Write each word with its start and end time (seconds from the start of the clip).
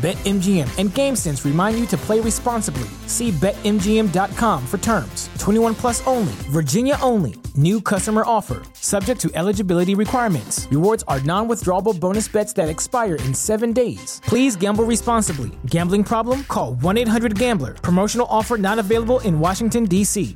BetMGM 0.00 0.78
and 0.78 0.88
GameSense 0.88 1.44
remind 1.44 1.78
you 1.78 1.84
to 1.88 1.96
play 1.98 2.20
responsibly. 2.20 2.88
See 3.06 3.32
BetMGM.com 3.32 4.66
for 4.66 4.78
terms. 4.78 5.28
21 5.38 5.74
plus 5.74 6.06
only, 6.06 6.32
Virginia 6.48 6.96
only. 7.02 7.34
New 7.54 7.82
customer 7.82 8.22
offer, 8.24 8.62
subject 8.72 9.20
to 9.20 9.30
eligibility 9.34 9.94
requirements. 9.94 10.66
Rewards 10.70 11.04
are 11.06 11.20
non 11.20 11.48
withdrawable 11.48 12.00
bonus 12.00 12.28
bets 12.28 12.54
that 12.54 12.70
expire 12.70 13.16
in 13.16 13.34
seven 13.34 13.74
days. 13.74 14.22
Please 14.24 14.56
gamble 14.56 14.84
responsibly. 14.84 15.50
Gambling 15.66 16.04
problem? 16.04 16.44
Call 16.44 16.76
1 16.76 16.96
800 16.96 17.38
Gambler. 17.38 17.74
Promotional 17.74 18.26
offer 18.30 18.56
not 18.56 18.78
available 18.78 19.20
in 19.20 19.38
Washington, 19.38 19.84
D.C. 19.84 20.34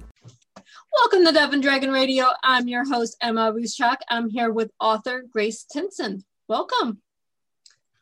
Welcome 0.92 1.24
to 1.24 1.32
Dove 1.32 1.54
and 1.54 1.62
Dragon 1.62 1.90
Radio. 1.90 2.26
I'm 2.42 2.68
your 2.68 2.84
host, 2.84 3.16
Emma 3.22 3.50
Ruscsak. 3.50 3.96
I'm 4.10 4.28
here 4.28 4.52
with 4.52 4.70
author 4.78 5.24
Grace 5.32 5.64
Tinsen. 5.64 6.22
Welcome. 6.48 7.00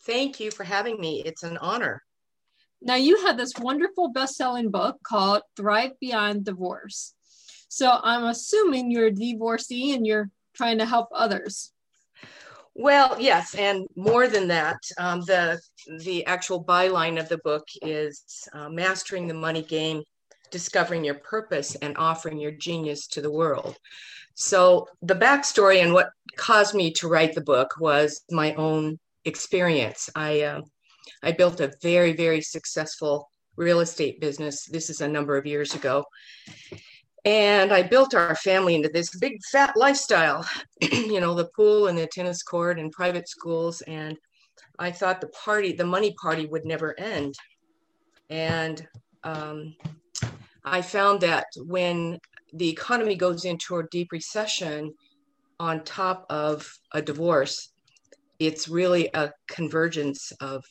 Thank 0.05 0.41
you 0.41 0.51
for 0.51 0.65
having 0.65 1.01
me. 1.01 1.23
It's 1.25 1.43
an 1.43 1.59
honor. 1.59 2.03
Now, 2.81 2.97
you 2.97 3.25
had 3.25 3.37
this 3.37 3.53
wonderful 3.59 4.09
best 4.09 4.35
selling 4.35 4.71
book 4.71 4.97
called 5.05 5.43
Thrive 5.57 5.93
Beyond 6.01 6.45
Divorce. 6.45 7.15
So, 7.69 7.99
I'm 8.03 8.25
assuming 8.25 8.91
you're 8.91 9.07
a 9.07 9.15
divorcee 9.15 9.95
and 9.95 10.07
you're 10.07 10.31
trying 10.55 10.79
to 10.79 10.87
help 10.87 11.09
others. 11.15 11.73
Well, 12.75 13.17
yes, 13.21 13.55
and 13.55 13.87
more 13.97 14.29
than 14.29 14.49
that, 14.49 14.79
um, 14.99 15.21
the 15.21 15.61
the 15.99 16.25
actual 16.25 16.65
byline 16.65 17.21
of 17.21 17.29
the 17.29 17.39
book 17.39 17.69
is 17.83 18.49
uh, 18.55 18.71
mastering 18.71 19.29
the 19.29 19.35
money 19.35 19.63
game, 19.63 20.03
discovering 20.51 21.05
your 21.05 21.17
purpose, 21.17 21.75
and 21.77 21.97
offering 21.99 22.39
your 22.39 22.53
genius 22.53 23.07
to 23.09 23.21
the 23.21 23.31
world. 23.31 23.77
So 24.35 24.89
the 25.03 25.15
backstory 25.15 25.83
and 25.83 25.93
what 25.93 26.11
caused 26.37 26.75
me 26.75 26.93
to 26.95 27.09
write 27.09 27.35
the 27.35 27.43
book 27.43 27.75
was 27.79 28.23
my 28.31 28.55
own 28.55 28.99
experience. 29.25 30.11
I 30.15 30.43
uh, 30.43 30.61
I 31.23 31.33
built 31.33 31.61
a 31.61 31.73
very 31.83 32.13
very 32.13 32.41
successful 32.41 33.29
real 33.57 33.81
estate 33.81 34.21
business. 34.21 34.67
This 34.67 34.91
is 34.91 35.01
a 35.01 35.09
number 35.09 35.37
of 35.37 35.47
years 35.47 35.75
ago, 35.75 36.05
and 37.25 37.73
I 37.73 37.83
built 37.83 38.15
our 38.15 38.35
family 38.37 38.75
into 38.75 38.89
this 38.89 39.17
big 39.19 39.39
fat 39.51 39.77
lifestyle. 39.77 40.47
you 40.81 41.21
know, 41.21 41.35
the 41.35 41.51
pool 41.57 41.89
and 41.89 41.97
the 41.97 42.07
tennis 42.07 42.43
court 42.43 42.79
and 42.79 42.91
private 42.93 43.29
schools, 43.29 43.81
and 43.83 44.17
I 44.79 44.91
thought 44.91 45.21
the 45.21 45.29
party, 45.29 45.73
the 45.73 45.85
money 45.85 46.15
party, 46.21 46.47
would 46.47 46.65
never 46.65 46.99
end. 46.99 47.35
And 48.31 48.87
um, 49.25 49.77
I 50.65 50.83
found 50.83 51.21
that 51.21 51.47
when 51.57 52.19
the 52.53 52.69
economy 52.69 53.15
goes 53.15 53.45
into 53.45 53.77
a 53.77 53.87
deep 53.89 54.13
recession, 54.13 54.93
on 55.61 55.85
top 55.85 56.27
of 56.29 56.69
a 56.93 57.01
divorce, 57.01 57.72
it's 58.47 58.69
really 58.69 59.09
a 59.15 59.31
convergence 59.49 60.33
of 60.41 60.65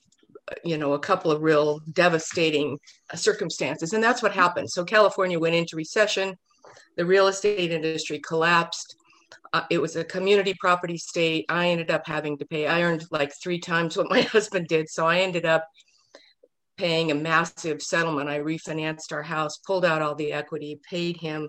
you 0.64 0.78
know 0.78 0.94
a 0.94 1.00
couple 1.00 1.32
of 1.32 1.42
real 1.42 1.80
devastating 1.94 2.78
circumstances 3.16 3.94
and 3.94 4.04
that's 4.04 4.22
what 4.22 4.34
happened. 4.34 4.70
So 4.70 4.84
california 4.84 5.40
went 5.40 5.56
into 5.56 5.76
recession 5.76 6.36
the 6.98 7.06
real 7.06 7.28
estate 7.28 7.72
industry 7.72 8.20
collapsed 8.20 8.96
uh, 9.54 9.64
it 9.70 9.82
was 9.82 9.98
a 9.98 10.04
community 10.04 10.56
property 10.60 10.98
state. 10.98 11.46
I 11.50 11.68
ended 11.68 11.92
up 11.92 12.06
having 12.06 12.38
to 12.38 12.46
pay 12.46 12.68
i 12.68 12.82
earned 12.82 13.06
like 13.12 13.34
three 13.42 13.60
times 13.60 13.98
what 13.98 14.10
my 14.16 14.22
husband 14.22 14.68
did 14.68 14.90
so 14.90 15.06
i 15.08 15.20
ended 15.20 15.46
up 15.46 15.68
paying 16.78 17.12
a 17.12 17.16
massive 17.16 17.80
settlement. 17.82 18.28
I 18.28 18.40
refinanced 18.40 19.12
our 19.12 19.22
house 19.22 19.58
pulled 19.58 19.86
out 19.86 20.02
all 20.02 20.16
the 20.16 20.34
equity 20.34 20.80
paid 20.90 21.18
him 21.18 21.48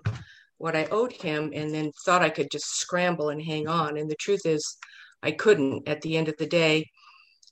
what 0.57 0.75
i 0.75 0.85
owed 0.85 1.11
him 1.11 1.51
and 1.53 1.73
then 1.73 1.91
thought 2.05 2.21
i 2.21 2.29
could 2.29 2.51
just 2.51 2.77
scramble 2.77 3.29
and 3.29 3.41
hang 3.41 3.67
on. 3.67 3.97
And 3.97 4.09
the 4.09 4.15
truth 4.15 4.45
is 4.45 4.77
I 5.23 5.31
couldn't. 5.31 5.87
At 5.87 6.01
the 6.01 6.17
end 6.17 6.27
of 6.27 6.37
the 6.37 6.45
day, 6.45 6.89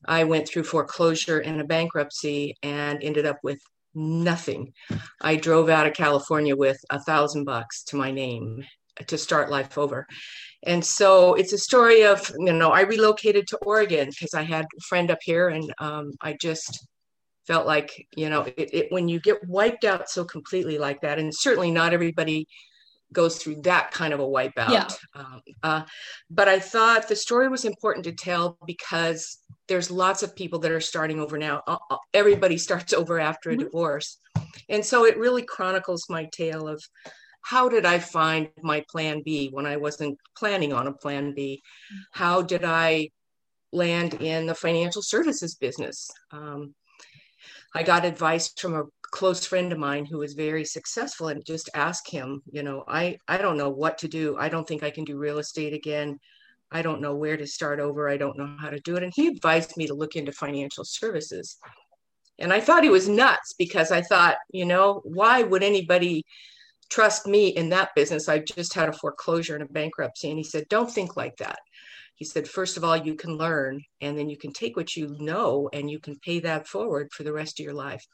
I 0.06 0.26
went 0.26 0.48
through 0.48 0.64
foreclosure 0.64 1.40
and 1.40 1.62
a 1.62 1.66
bankruptcy 1.66 2.56
and 2.62 3.04
ended 3.04 3.26
up 3.26 3.38
with 3.44 3.60
nothing. 3.96 4.74
I 5.22 5.36
drove 5.36 5.70
out 5.70 5.88
of 5.88 5.94
California 5.94 6.56
with 6.56 6.80
a 6.90 7.00
thousand 7.00 7.46
bucks 7.46 7.84
to 7.86 7.96
my 7.96 8.12
name 8.12 8.64
to 9.08 9.18
start 9.18 9.50
life 9.50 9.78
over. 9.78 10.06
And 10.64 10.84
so 10.84 11.34
it's 11.34 11.54
a 11.54 11.58
story 11.58 12.04
of, 12.04 12.32
you 12.38 12.54
know, 12.54 12.72
I 12.72 12.82
relocated 12.82 13.48
to 13.48 13.58
Oregon 13.58 14.10
because 14.10 14.34
I 14.34 14.44
had 14.44 14.66
a 14.66 14.82
friend 14.88 15.10
up 15.10 15.20
here 15.24 15.50
and 15.50 15.74
um, 15.80 16.12
I 16.22 16.36
just 16.40 16.86
felt 17.48 17.66
like, 17.66 18.06
you 18.16 18.30
know, 18.30 18.44
it, 18.44 18.70
it, 18.74 18.92
when 18.92 19.08
you 19.08 19.20
get 19.20 19.48
wiped 19.48 19.86
out 19.86 20.10
so 20.10 20.24
completely 20.24 20.78
like 20.78 21.02
that, 21.02 21.18
and 21.18 21.34
certainly 21.34 21.72
not 21.72 21.94
everybody 21.94 22.48
goes 23.14 23.38
through 23.38 23.62
that 23.62 23.92
kind 23.92 24.14
of 24.14 24.20
a 24.20 24.28
wipeout. 24.28 24.70
Yeah. 24.70 24.88
Um, 25.16 25.42
uh, 25.64 25.84
but 26.30 26.48
I 26.48 26.60
thought 26.60 27.08
the 27.08 27.16
story 27.16 27.50
was 27.50 27.66
important 27.66 28.06
to 28.06 28.14
tell 28.14 28.58
because 28.66 29.40
there's 29.68 29.92
lots 29.92 30.24
of 30.24 30.36
people 30.36 30.60
that 30.60 30.72
are 30.72 30.82
starting 30.82 31.20
over 31.20 31.38
now. 31.38 31.62
Uh, 31.68 31.78
everybody 32.14 32.58
starts 32.68 32.94
over 32.94 33.20
after 33.20 33.50
a 33.50 33.54
mm-hmm. 33.54 33.64
divorce. 33.64 34.18
And 34.70 34.86
so 34.86 35.06
it 35.06 35.18
really 35.18 35.44
chronicles 35.44 36.06
my 36.10 36.26
tale 36.32 36.68
of 36.68 36.82
how 37.44 37.70
did 37.70 37.86
I 37.86 38.00
find 38.00 38.50
my 38.62 38.84
plan 38.90 39.24
B 39.24 39.50
when 39.52 39.66
I 39.66 39.78
wasn't 39.78 40.18
planning 40.38 40.74
on 40.74 40.88
a 40.88 40.94
plan 40.94 41.34
B? 41.34 41.62
How 42.12 42.42
did 42.42 42.64
I 42.64 43.10
land 43.72 44.16
in 44.16 44.46
the 44.46 44.56
financial 44.56 45.02
services 45.02 45.56
business? 45.56 46.10
Um, 46.32 46.76
I 47.74 47.84
got 47.84 48.06
advice 48.06 48.54
from 48.58 48.76
a 48.76 48.84
close 49.12 49.46
friend 49.46 49.72
of 49.72 49.78
mine 49.78 50.06
who 50.06 50.18
was 50.18 50.34
very 50.34 50.66
successful 50.66 51.28
and 51.28 51.46
just 51.46 51.70
ask 51.76 52.08
him, 52.08 52.42
you 52.52 52.64
know, 52.64 52.84
I, 52.88 53.18
I 53.28 53.38
don't 53.38 53.58
know 53.58 53.70
what 53.70 53.98
to 54.00 54.08
do. 54.08 54.38
I 54.38 54.50
don't 54.50 54.68
think 54.68 54.84
I 54.84 54.90
can 54.90 55.04
do 55.04 55.18
real 55.18 55.40
estate 55.40 55.74
again. 55.74 56.20
I 56.72 56.82
don't 56.82 57.02
know 57.02 57.16
where 57.16 57.36
to 57.36 57.46
start 57.46 57.80
over. 57.80 58.10
I 58.10 58.18
don't 58.18 58.38
know 58.38 58.56
how 58.60 58.70
to 58.70 58.80
do 58.80 58.96
it. 58.96 59.04
And 59.04 59.12
he 59.14 59.28
advised 59.28 59.76
me 59.76 59.88
to 59.88 59.94
look 59.94 60.16
into 60.16 60.32
financial 60.32 60.86
services. 60.86 61.58
And 62.40 62.54
I 62.54 62.62
thought 62.62 62.84
he 62.84 62.90
was 62.90 63.10
nuts 63.10 63.54
because 63.58 63.92
I 63.92 64.02
thought, 64.02 64.38
you 64.52 64.66
know, 64.66 65.02
why 65.04 65.44
would 65.44 65.62
anybody 65.62 66.24
trust 66.90 67.28
me 67.28 67.50
in 67.50 67.70
that 67.70 67.94
business? 67.96 68.30
I 68.30 68.40
just 68.40 68.74
had 68.74 68.88
a 68.88 68.94
foreclosure 68.94 69.56
and 69.56 69.64
a 69.64 69.72
bankruptcy. 69.72 70.30
And 70.30 70.38
he 70.38 70.44
said, 70.46 70.70
don't 70.70 70.90
think 70.90 71.18
like 71.18 71.36
that. 71.38 71.60
He 72.16 72.24
said, 72.24 72.48
first 72.48 72.78
of 72.78 72.84
all, 72.84 72.96
you 72.96 73.16
can 73.16 73.36
learn 73.36 73.82
and 74.00 74.18
then 74.18 74.30
you 74.30 74.38
can 74.38 74.54
take 74.54 74.78
what 74.78 74.96
you 74.96 75.16
know 75.20 75.70
and 75.74 75.92
you 75.92 76.00
can 76.00 76.18
pay 76.20 76.40
that 76.40 76.68
forward 76.68 77.12
for 77.12 77.24
the 77.24 77.34
rest 77.34 77.60
of 77.60 77.66
your 77.66 77.74
life 77.74 78.06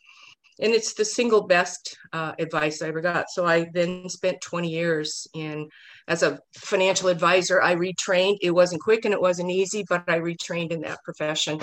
and 0.59 0.73
it's 0.73 0.93
the 0.93 1.05
single 1.05 1.45
best 1.45 1.97
uh, 2.13 2.33
advice 2.39 2.81
I 2.81 2.87
ever 2.87 3.01
got. 3.01 3.29
So 3.29 3.45
I 3.45 3.67
then 3.73 4.09
spent 4.09 4.41
20 4.41 4.69
years 4.69 5.27
in 5.33 5.69
as 6.07 6.23
a 6.23 6.39
financial 6.55 7.09
advisor. 7.09 7.61
I 7.61 7.75
retrained. 7.75 8.37
It 8.41 8.51
wasn't 8.51 8.81
quick 8.81 9.05
and 9.05 9.13
it 9.13 9.21
wasn't 9.21 9.51
easy, 9.51 9.85
but 9.87 10.03
I 10.07 10.19
retrained 10.19 10.71
in 10.71 10.81
that 10.81 11.03
profession 11.03 11.59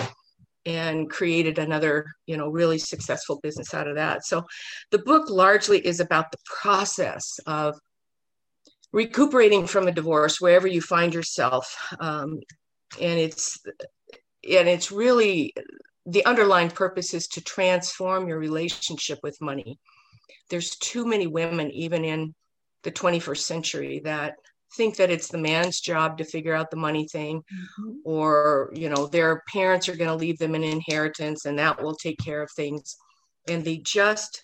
and 0.65 1.09
created 1.09 1.59
another, 1.59 2.05
you 2.25 2.37
know, 2.37 2.47
really 2.47 2.77
successful 2.77 3.39
business 3.43 3.73
out 3.73 3.87
of 3.87 3.95
that. 3.95 4.25
So 4.25 4.43
the 4.91 4.99
book 4.99 5.29
largely 5.29 5.85
is 5.85 5.99
about 5.99 6.31
the 6.31 6.39
process 6.45 7.39
of 7.45 7.77
recuperating 8.91 9.67
from 9.67 9.87
a 9.87 9.91
divorce 9.91 10.39
wherever 10.39 10.67
you 10.67 10.81
find 10.81 11.13
yourself. 11.13 11.75
Um, 11.99 12.39
and 12.99 13.19
it's 13.19 13.59
and 14.49 14.69
it's 14.69 14.91
really 14.91 15.53
the 16.05 16.25
underlying 16.25 16.69
purpose 16.69 17.13
is 17.13 17.27
to 17.27 17.41
transform 17.41 18.27
your 18.27 18.37
relationship 18.37 19.19
with 19.23 19.41
money. 19.41 19.79
There's 20.49 20.75
too 20.77 21.05
many 21.05 21.27
women, 21.27 21.71
even 21.71 22.05
in 22.05 22.35
the 22.83 22.91
21st 22.91 23.39
century, 23.39 24.01
that 24.05 24.35
think 24.75 24.97
that 24.97 25.11
it's 25.11 25.29
the 25.29 25.37
man's 25.37 25.79
job 25.79 26.17
to 26.17 26.25
figure 26.25 26.53
out 26.53 26.69
the 26.69 26.77
money 26.77 27.07
thing 27.07 27.39
mm-hmm. 27.39 27.91
or 28.03 28.71
you 28.73 28.89
know 28.89 29.07
their 29.07 29.41
parents 29.51 29.87
are 29.87 29.95
going 29.95 30.09
to 30.09 30.15
leave 30.15 30.37
them 30.37 30.55
an 30.55 30.63
inheritance 30.63 31.45
and 31.45 31.57
that 31.59 31.81
will 31.81 31.95
take 31.95 32.17
care 32.19 32.41
of 32.41 32.51
things 32.51 32.97
and 33.47 33.63
they 33.63 33.77
just 33.77 34.43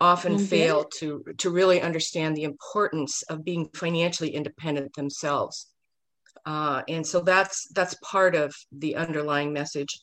often 0.00 0.36
mm-hmm. 0.36 0.44
fail 0.44 0.84
to 0.84 1.24
to 1.38 1.50
really 1.50 1.80
understand 1.80 2.36
the 2.36 2.44
importance 2.44 3.22
of 3.24 3.44
being 3.44 3.68
financially 3.74 4.30
independent 4.30 4.92
themselves 4.94 5.68
uh, 6.44 6.82
and 6.88 7.04
so 7.04 7.20
that's 7.20 7.66
that's 7.74 7.96
part 8.04 8.34
of 8.36 8.54
the 8.70 8.94
underlying 8.94 9.52
message 9.52 9.98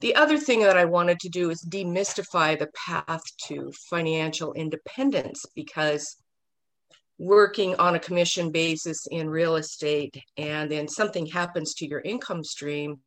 the 0.00 0.14
other 0.14 0.38
thing 0.38 0.60
that 0.60 0.76
I 0.76 0.84
wanted 0.84 1.20
to 1.20 1.28
do 1.28 1.50
is 1.50 1.64
demystify 1.64 2.58
the 2.58 2.70
path 2.86 3.22
to 3.48 3.72
financial 3.88 4.52
independence 4.54 5.44
because 5.54 6.16
working 7.18 7.74
on 7.76 7.94
a 7.94 8.00
commission 8.00 8.50
basis 8.50 9.06
in 9.10 9.28
real 9.28 9.56
estate 9.56 10.16
and 10.38 10.70
then 10.70 10.88
something 10.88 11.26
happens 11.26 11.74
to 11.74 11.86
your 11.86 12.00
income 12.00 12.42
stream 12.42 12.98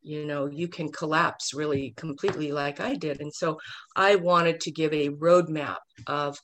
you 0.00 0.24
know 0.24 0.46
you 0.46 0.66
can 0.66 0.90
collapse 0.90 1.54
really 1.54 1.92
completely 1.96 2.50
like 2.50 2.80
i 2.80 2.94
did. 2.94 3.20
And 3.20 3.32
so 3.32 3.58
i 3.94 4.14
wanted 4.16 4.60
to 4.60 4.70
give 4.70 4.92
a 4.92 5.10
roadmap 5.10 5.76
of 6.06 6.38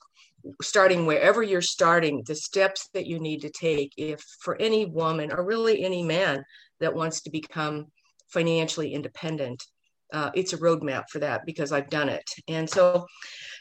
starting 0.62 1.06
wherever 1.06 1.42
you're 1.42 1.62
starting 1.62 2.22
the 2.26 2.34
steps 2.34 2.88
that 2.94 3.06
you 3.06 3.18
need 3.18 3.40
to 3.40 3.50
take 3.50 3.92
if 3.96 4.22
for 4.42 4.60
any 4.60 4.86
woman 4.86 5.32
or 5.32 5.44
really 5.44 5.82
any 5.82 6.02
man 6.02 6.44
that 6.80 6.94
wants 6.94 7.22
to 7.22 7.30
become 7.30 7.86
financially 8.30 8.94
independent 8.94 9.62
uh, 10.12 10.30
it's 10.34 10.52
a 10.52 10.58
roadmap 10.58 11.04
for 11.10 11.18
that 11.18 11.44
because 11.44 11.72
I've 11.72 11.90
done 11.90 12.08
it. 12.08 12.24
And 12.48 12.68
so, 12.68 13.06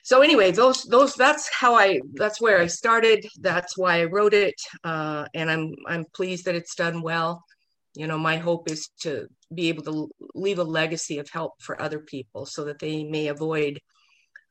so 0.03 0.21
anyway, 0.21 0.51
those 0.51 0.83
those 0.83 1.13
that's 1.15 1.49
how 1.53 1.75
I 1.75 1.99
that's 2.13 2.39
where 2.39 2.59
I 2.59 2.67
started. 2.67 3.25
That's 3.39 3.77
why 3.77 4.01
I 4.01 4.05
wrote 4.05 4.33
it, 4.33 4.55
uh, 4.83 5.25
and 5.33 5.51
I'm 5.51 5.73
I'm 5.87 6.05
pleased 6.13 6.45
that 6.45 6.55
it's 6.55 6.75
done 6.75 7.01
well. 7.01 7.43
You 7.95 8.07
know, 8.07 8.17
my 8.17 8.37
hope 8.37 8.69
is 8.69 8.89
to 9.01 9.27
be 9.53 9.69
able 9.69 9.83
to 9.83 10.09
leave 10.35 10.59
a 10.59 10.63
legacy 10.63 11.17
of 11.17 11.29
help 11.29 11.53
for 11.61 11.81
other 11.81 11.99
people 11.99 12.45
so 12.45 12.63
that 12.65 12.79
they 12.79 13.03
may 13.03 13.27
avoid 13.27 13.79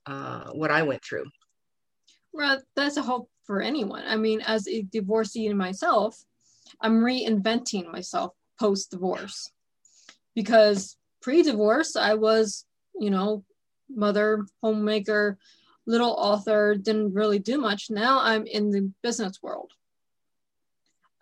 uh, 0.05 0.51
what 0.53 0.71
I 0.71 0.83
went 0.83 1.03
through. 1.05 1.25
Well, 2.33 2.61
that's 2.75 2.97
a 2.97 3.03
hope 3.03 3.31
for 3.45 3.63
anyone. 3.63 4.05
I 4.07 4.17
mean, 4.17 4.41
as 4.43 4.69
a 4.69 4.83
divorcee 4.83 5.51
myself, 5.55 6.23
I'm 6.81 7.01
reinventing 7.01 7.91
myself 7.91 8.33
post 8.59 8.91
divorce 8.91 9.51
because 10.37 10.97
pre-divorce, 11.23 11.97
I 11.97 12.15
was, 12.15 12.65
you 13.00 13.11
know, 13.11 13.43
mother, 13.91 14.47
homemaker, 14.62 15.38
little 15.87 16.12
author, 16.12 16.77
didn't 16.77 17.15
really 17.15 17.41
do 17.41 17.59
much. 17.59 17.91
Now 17.91 18.21
I'm 18.23 18.47
in 18.47 18.71
the 18.71 18.93
business 19.03 19.43
world. 19.43 19.73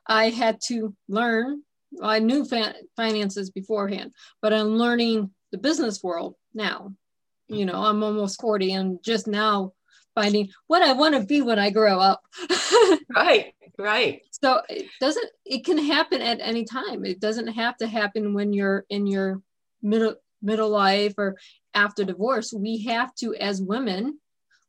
I 0.06 0.28
had 0.28 0.60
to 0.66 0.94
learn. 1.08 1.62
I 2.02 2.18
knew 2.18 2.44
finances 2.96 3.50
beforehand, 3.50 4.12
but 4.42 4.52
I'm 4.52 4.76
learning 4.76 5.30
the 5.52 5.58
business 5.58 6.02
world 6.02 6.34
now. 6.52 6.92
You 7.46 7.66
know, 7.66 7.84
I'm 7.84 8.02
almost 8.02 8.40
40 8.40 8.72
and 8.72 8.98
just 9.02 9.28
now 9.28 9.72
finding 10.14 10.48
what 10.66 10.82
I 10.82 10.92
want 10.92 11.14
to 11.14 11.24
be 11.24 11.40
when 11.40 11.58
I 11.58 11.70
grow 11.70 12.00
up. 12.00 12.22
right, 13.14 13.54
right. 13.78 14.22
So 14.44 14.60
it 14.68 14.90
doesn't, 15.00 15.30
it 15.46 15.64
can 15.64 15.78
happen 15.78 16.20
at 16.20 16.38
any 16.38 16.66
time. 16.66 17.06
It 17.06 17.18
doesn't 17.18 17.46
have 17.46 17.78
to 17.78 17.86
happen 17.86 18.34
when 18.34 18.52
you're 18.52 18.84
in 18.90 19.06
your 19.06 19.40
middle 19.80 20.16
middle 20.42 20.68
life 20.68 21.14
or 21.16 21.38
after 21.72 22.04
divorce. 22.04 22.52
We 22.52 22.82
have 22.82 23.14
to 23.20 23.34
as 23.36 23.62
women 23.62 24.20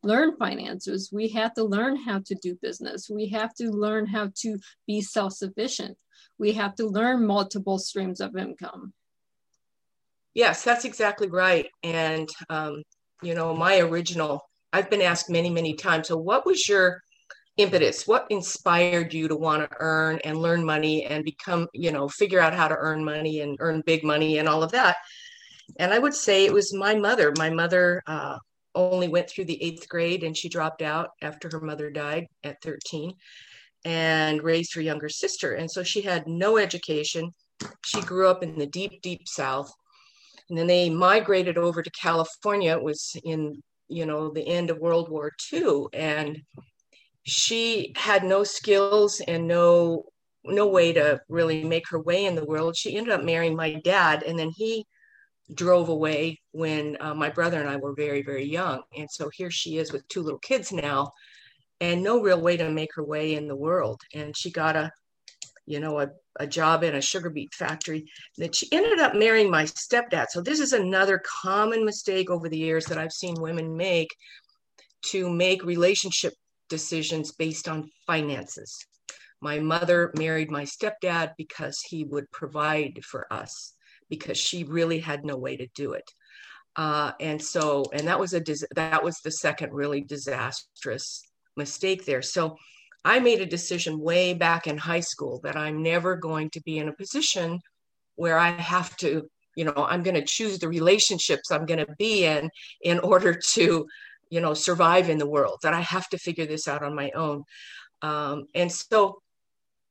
learn 0.01 0.37
finances. 0.37 1.09
We 1.11 1.27
have 1.31 1.53
to 1.55 1.65
learn 1.65 1.97
how 1.97 2.19
to 2.19 2.35
do 2.35 2.57
business. 2.61 3.09
We 3.09 3.27
have 3.31 3.53
to 3.55 3.69
learn 3.69 4.05
how 4.05 4.31
to 4.43 4.57
be 4.87 5.01
self-sufficient. 5.01 5.97
We 6.37 6.53
have 6.53 6.75
to 6.75 6.87
learn 6.87 7.27
multiple 7.27 7.77
streams 7.77 8.21
of 8.21 8.37
income. 8.37 8.93
Yes 10.33 10.63
that's 10.63 10.85
exactly 10.85 11.27
right. 11.27 11.67
And 11.83 12.29
um, 12.49 12.81
you 13.21 13.35
know 13.35 13.53
my 13.53 13.79
original 13.79 14.41
i've 14.73 14.89
been 14.89 15.01
asked 15.01 15.29
many 15.29 15.49
many 15.49 15.73
times 15.73 16.07
so 16.07 16.17
what 16.17 16.45
was 16.45 16.67
your 16.67 17.01
impetus. 17.57 18.07
What 18.07 18.27
inspired 18.29 19.13
you 19.13 19.27
to 19.27 19.35
want 19.35 19.69
to 19.69 19.77
earn 19.79 20.19
and 20.23 20.41
learn 20.41 20.65
money 20.65 21.05
and 21.05 21.23
become 21.23 21.67
you 21.73 21.91
know 21.91 22.07
figure 22.07 22.39
out 22.39 22.53
how 22.53 22.67
to 22.67 22.75
earn 22.77 23.03
money 23.03 23.41
and 23.41 23.57
earn 23.59 23.81
big 23.85 24.03
money 24.03 24.37
and 24.39 24.47
all 24.47 24.63
of 24.63 24.71
that? 24.71 24.97
And 25.77 25.93
i 25.93 25.99
would 25.99 26.13
say 26.13 26.45
it 26.45 26.53
was 26.53 26.73
my 26.73 26.95
mother. 26.95 27.33
My 27.37 27.49
mother 27.49 28.03
uh, 28.07 28.37
only 28.75 29.07
went 29.07 29.29
through 29.29 29.45
the 29.45 29.61
eighth 29.63 29.87
grade 29.89 30.23
and 30.23 30.35
she 30.35 30.49
dropped 30.49 30.81
out 30.81 31.11
after 31.21 31.49
her 31.51 31.61
mother 31.61 31.89
died 31.89 32.27
at 32.43 32.61
13 32.61 33.13
and 33.85 34.43
raised 34.43 34.73
her 34.75 34.81
younger 34.81 35.09
sister. 35.09 35.53
And 35.53 35.69
so 35.69 35.83
she 35.83 36.01
had 36.01 36.27
no 36.27 36.57
education. 36.57 37.33
She 37.85 38.01
grew 38.01 38.27
up 38.27 38.43
in 38.43 38.57
the 38.57 38.65
deep 38.65 39.01
deep 39.01 39.27
south. 39.27 39.71
And 40.49 40.57
then 40.57 40.67
they 40.67 40.89
migrated 40.89 41.57
over 41.57 41.81
to 41.81 41.89
california. 41.91 42.73
It 42.73 42.83
was 42.83 43.15
in 43.23 43.61
you 43.87 44.05
know 44.05 44.29
the 44.29 44.47
end 44.47 44.69
of 44.69 44.79
world 44.79 45.09
war 45.09 45.31
ii 45.53 45.85
and 45.93 46.41
she 47.25 47.91
had 47.95 48.23
no 48.23 48.43
skills 48.43 49.19
and 49.27 49.47
no 49.47 50.05
no 50.47 50.67
way 50.67 50.93
to 50.93 51.19
really 51.27 51.63
make 51.63 51.89
her 51.89 51.99
way 51.99 52.25
in 52.25 52.35
the 52.35 52.45
world. 52.45 52.77
She 52.77 52.95
ended 52.95 53.11
up 53.11 53.23
marrying 53.23 53.55
my 53.55 53.73
dad, 53.83 54.21
and 54.21 54.37
then 54.37 54.51
he 54.55 54.85
drove 55.55 55.89
away 55.89 56.39
when 56.51 56.97
uh, 56.99 57.15
my 57.15 57.29
brother 57.31 57.59
and 57.59 57.67
I 57.67 57.77
were 57.77 57.95
very, 57.95 58.21
very 58.21 58.45
young. 58.45 58.83
And 58.95 59.09
so 59.09 59.29
here 59.33 59.49
she 59.49 59.79
is 59.79 59.91
with 59.91 60.07
two 60.07 60.21
little 60.21 60.39
kids 60.39 60.71
now, 60.71 61.13
and 61.81 62.03
no 62.03 62.21
real 62.21 62.39
way 62.39 62.57
to 62.57 62.69
make 62.69 62.93
her 62.93 63.03
way 63.03 63.33
in 63.33 63.47
the 63.47 63.55
world. 63.55 64.01
And 64.13 64.37
she 64.37 64.51
got 64.51 64.75
a, 64.75 64.91
you 65.65 65.79
know, 65.79 65.99
a, 65.99 66.09
a 66.39 66.45
job 66.45 66.83
in 66.83 66.93
a 66.93 67.01
sugar 67.01 67.31
beet 67.31 67.55
factory. 67.55 68.05
That 68.37 68.53
she 68.53 68.71
ended 68.71 68.99
up 68.99 69.15
marrying 69.15 69.49
my 69.49 69.63
stepdad. 69.63 70.27
So 70.29 70.41
this 70.41 70.59
is 70.59 70.73
another 70.73 71.23
common 71.41 71.85
mistake 71.85 72.29
over 72.29 72.49
the 72.49 72.57
years 72.57 72.85
that 72.85 72.99
I've 72.99 73.13
seen 73.13 73.41
women 73.41 73.75
make 73.75 74.15
to 75.07 75.27
make 75.27 75.63
relationship 75.63 76.33
decisions 76.69 77.31
based 77.31 77.67
on 77.67 77.89
finances. 78.07 78.77
My 79.41 79.59
mother 79.59 80.11
married 80.17 80.49
my 80.49 80.63
stepdad 80.63 81.33
because 81.37 81.81
he 81.81 82.03
would 82.05 82.31
provide 82.31 83.03
for 83.03 83.31
us 83.31 83.73
because 84.09 84.37
she 84.37 84.63
really 84.63 84.99
had 84.99 85.25
no 85.25 85.37
way 85.37 85.57
to 85.57 85.67
do 85.75 85.93
it. 85.93 86.09
Uh, 86.75 87.11
and 87.19 87.41
so, 87.41 87.85
and 87.93 88.07
that 88.07 88.19
was 88.19 88.33
a 88.33 88.43
that 88.75 89.03
was 89.03 89.19
the 89.19 89.31
second 89.31 89.73
really 89.73 90.01
disastrous 90.01 91.23
mistake 91.55 92.05
there. 92.05 92.21
So, 92.21 92.57
I 93.05 93.19
made 93.19 93.39
a 93.39 93.45
decision 93.45 93.99
way 93.99 94.33
back 94.33 94.65
in 94.65 94.77
high 94.77 95.01
school 95.01 95.39
that 95.43 95.55
I'm 95.55 95.83
never 95.83 96.15
going 96.15 96.49
to 96.51 96.61
be 96.61 96.79
in 96.79 96.89
a 96.89 96.93
position 96.93 97.61
where 98.15 98.37
I 98.39 98.49
have 98.49 98.97
to, 98.97 99.29
you 99.55 99.63
know, 99.63 99.73
I'm 99.77 100.01
going 100.01 100.15
to 100.15 100.25
choose 100.25 100.57
the 100.57 100.67
relationships 100.67 101.51
I'm 101.51 101.67
going 101.67 101.85
to 101.85 101.95
be 101.99 102.25
in 102.25 102.49
in 102.81 102.99
order 102.99 103.33
to 103.33 103.85
you 104.29 104.41
know 104.41 104.53
survive 104.53 105.09
in 105.09 105.17
the 105.17 105.29
world 105.29 105.59
that 105.63 105.73
i 105.73 105.81
have 105.81 106.07
to 106.09 106.17
figure 106.17 106.45
this 106.45 106.67
out 106.67 106.83
on 106.83 106.95
my 106.95 107.11
own. 107.11 107.43
Um, 108.01 108.45
and 108.53 108.71
so 108.71 109.21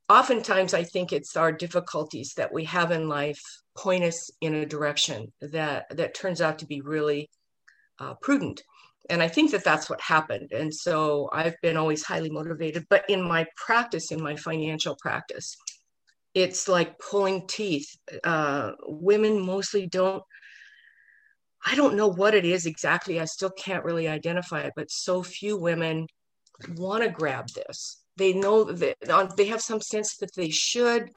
oftentimes 0.09 0.75
i 0.75 0.83
think 0.83 1.13
it's 1.13 1.37
our 1.37 1.53
difficulties 1.53 2.35
that 2.37 2.53
we 2.53 2.65
have 2.65 2.91
in 2.91 3.09
life 3.09 3.41
point 3.77 4.05
us 4.05 4.31
in 4.41 4.55
a 4.55 4.67
direction 4.67 5.33
that 5.41 5.87
that 5.97 6.15
turns 6.15 6.41
out 6.41 6.59
to 6.59 6.67
be 6.67 6.81
really 6.81 7.31
uh, 7.99 8.15
prudent. 8.23 8.63
And 9.11 9.23
i 9.23 9.29
think 9.29 9.51
that 9.53 9.65
that's 9.65 9.89
what 9.91 10.01
happened. 10.01 10.53
And 10.53 10.75
so 10.75 11.31
i've 11.33 11.57
been 11.63 11.77
always 11.77 12.05
highly 12.05 12.31
motivated 12.31 12.87
but 12.91 13.05
in 13.09 13.23
my 13.23 13.47
practice 13.57 14.13
in 14.13 14.23
my 14.23 14.37
financial 14.37 14.97
practice 15.01 15.57
it's 16.35 16.67
like 16.67 16.99
pulling 16.99 17.47
teeth. 17.47 17.97
Uh, 18.25 18.73
women 18.87 19.41
mostly 19.41 19.87
don't 19.87 20.23
I 21.65 21.75
don't 21.75 21.97
know 21.97 22.09
what 22.09 22.35
it 22.35 22.45
is 22.45 22.67
exactly. 22.67 23.21
I 23.21 23.25
still 23.25 23.51
can't 23.51 23.85
really 23.85 24.07
identify 24.07 24.61
it, 24.61 24.75
but 24.77 24.91
so 24.91 25.23
few 25.23 25.57
women 25.57 26.07
want 26.77 27.03
to 27.03 27.09
grab 27.09 27.49
this. 27.49 28.03
They 28.17 28.33
know 28.33 28.65
that 28.65 29.35
they 29.37 29.47
have 29.47 29.63
some 29.63 29.81
sense 29.81 30.17
that 30.19 30.35
they 30.35 30.51
should, 30.51 31.11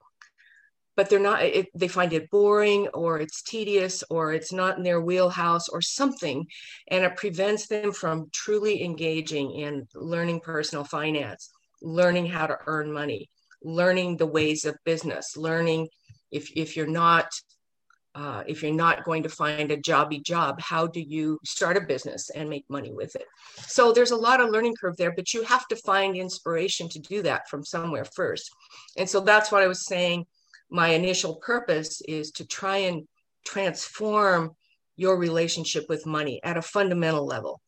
but 0.95 1.09
they're 1.09 1.19
not, 1.19 1.43
it, 1.43 1.67
they 1.75 1.87
find 1.87 2.13
it 2.13 2.29
boring 2.31 2.87
or 2.87 3.19
it's 3.19 3.43
tedious 3.43 4.03
or 4.09 4.33
it's 4.33 4.51
not 4.51 4.77
in 4.77 4.83
their 4.83 5.01
wheelhouse 5.01 5.69
or 5.69 5.81
something. 5.81 6.47
And 6.87 7.03
it 7.03 7.17
prevents 7.17 7.67
them 7.67 7.91
from 7.91 8.29
truly 8.33 8.83
engaging 8.83 9.51
in 9.51 9.87
learning 9.93 10.39
personal 10.39 10.85
finance, 10.85 11.51
learning 11.81 12.27
how 12.27 12.47
to 12.47 12.57
earn 12.65 12.91
money, 12.91 13.29
learning 13.61 14.17
the 14.17 14.25
ways 14.25 14.65
of 14.65 14.75
business, 14.85 15.37
learning 15.37 15.89
if, 16.31 16.49
if 16.55 16.75
you're 16.75 16.87
not 16.87 17.29
uh, 18.17 18.43
if 18.47 18.63
you're 18.63 18.73
not 18.73 19.03
going 19.03 19.21
to 19.21 19.29
find 19.29 19.71
a 19.71 19.77
jobby 19.77 20.23
job, 20.23 20.59
how 20.59 20.87
do 20.87 20.99
you 20.99 21.37
start 21.45 21.77
a 21.77 21.81
business 21.81 22.31
and 22.31 22.49
make 22.49 22.65
money 22.67 22.91
with 22.91 23.15
it? 23.15 23.25
So 23.67 23.91
there's 23.91 24.09
a 24.09 24.15
lot 24.15 24.41
of 24.41 24.49
learning 24.49 24.75
curve 24.75 24.97
there, 24.97 25.13
but 25.15 25.35
you 25.35 25.43
have 25.43 25.67
to 25.67 25.75
find 25.75 26.17
inspiration 26.17 26.89
to 26.89 26.99
do 26.99 27.21
that 27.21 27.47
from 27.47 27.63
somewhere 27.63 28.05
first. 28.05 28.49
And 28.97 29.07
so 29.07 29.19
that's 29.19 29.51
what 29.51 29.61
I 29.61 29.67
was 29.67 29.85
saying. 29.85 30.25
My 30.71 30.89
initial 30.89 31.35
purpose 31.35 32.01
is 32.07 32.31
to 32.31 32.45
try 32.47 32.77
and 32.77 33.07
transform 33.45 34.55
your 34.95 35.17
relationship 35.17 35.85
with 35.87 36.07
money 36.07 36.41
at 36.43 36.57
a 36.57 36.61
fundamental 36.61 37.25
level. 37.25 37.61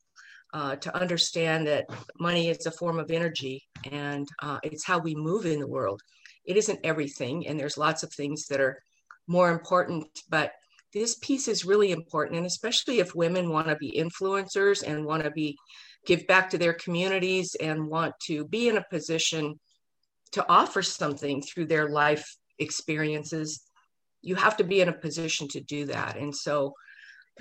Uh, 0.51 0.75
to 0.77 0.96
understand 0.98 1.68
that 1.68 1.86
money 2.20 2.50
is 2.50 2.65
a 2.65 2.72
form 2.72 2.98
of 2.98 3.12
energy 3.12 3.62
and 3.91 4.27
uh, 4.41 4.58
it's 4.63 4.84
how 4.84 4.98
we 4.98 5.13
move 5.13 5.46
in 5.46 5.60
the 5.60 5.68
world. 5.68 6.01
It 6.44 6.58
isn't 6.58 6.79
everything, 6.84 7.46
and 7.46 7.60
there's 7.60 7.77
lots 7.77 8.01
of 8.01 8.12
things 8.12 8.48
that 8.48 8.60
are 8.60 8.82
more 9.29 9.51
important, 9.51 10.07
but 10.29 10.51
this 10.91 11.15
piece 11.19 11.48
is 11.48 11.65
really 11.65 11.91
important. 11.91 12.38
And 12.38 12.48
especially 12.48 13.00
if 13.00 13.15
women 13.15 13.50
want 13.50 13.67
to 13.67 13.75
be 13.75 13.91
influencers 13.91 14.83
and 14.83 15.05
want 15.05 15.24
to 15.24 15.31
be 15.31 15.55
give 16.05 16.25
back 16.27 16.50
to 16.50 16.57
their 16.57 16.74
communities 16.74 17.55
and 17.55 17.88
want 17.88 18.13
to 18.25 18.45
be 18.45 18.69
in 18.69 18.77
a 18.77 18.86
position 18.89 19.59
to 20.31 20.45
offer 20.50 20.81
something 20.81 21.41
through 21.41 21.65
their 21.65 21.89
life 21.89 22.36
experiences, 22.57 23.62
you 24.21 24.36
have 24.36 24.57
to 24.57 24.63
be 24.63 24.81
in 24.81 24.89
a 24.89 24.93
position 24.93 25.48
to 25.50 25.62
do 25.62 25.86
that. 25.86 26.17
And 26.17 26.36
so 26.36 26.74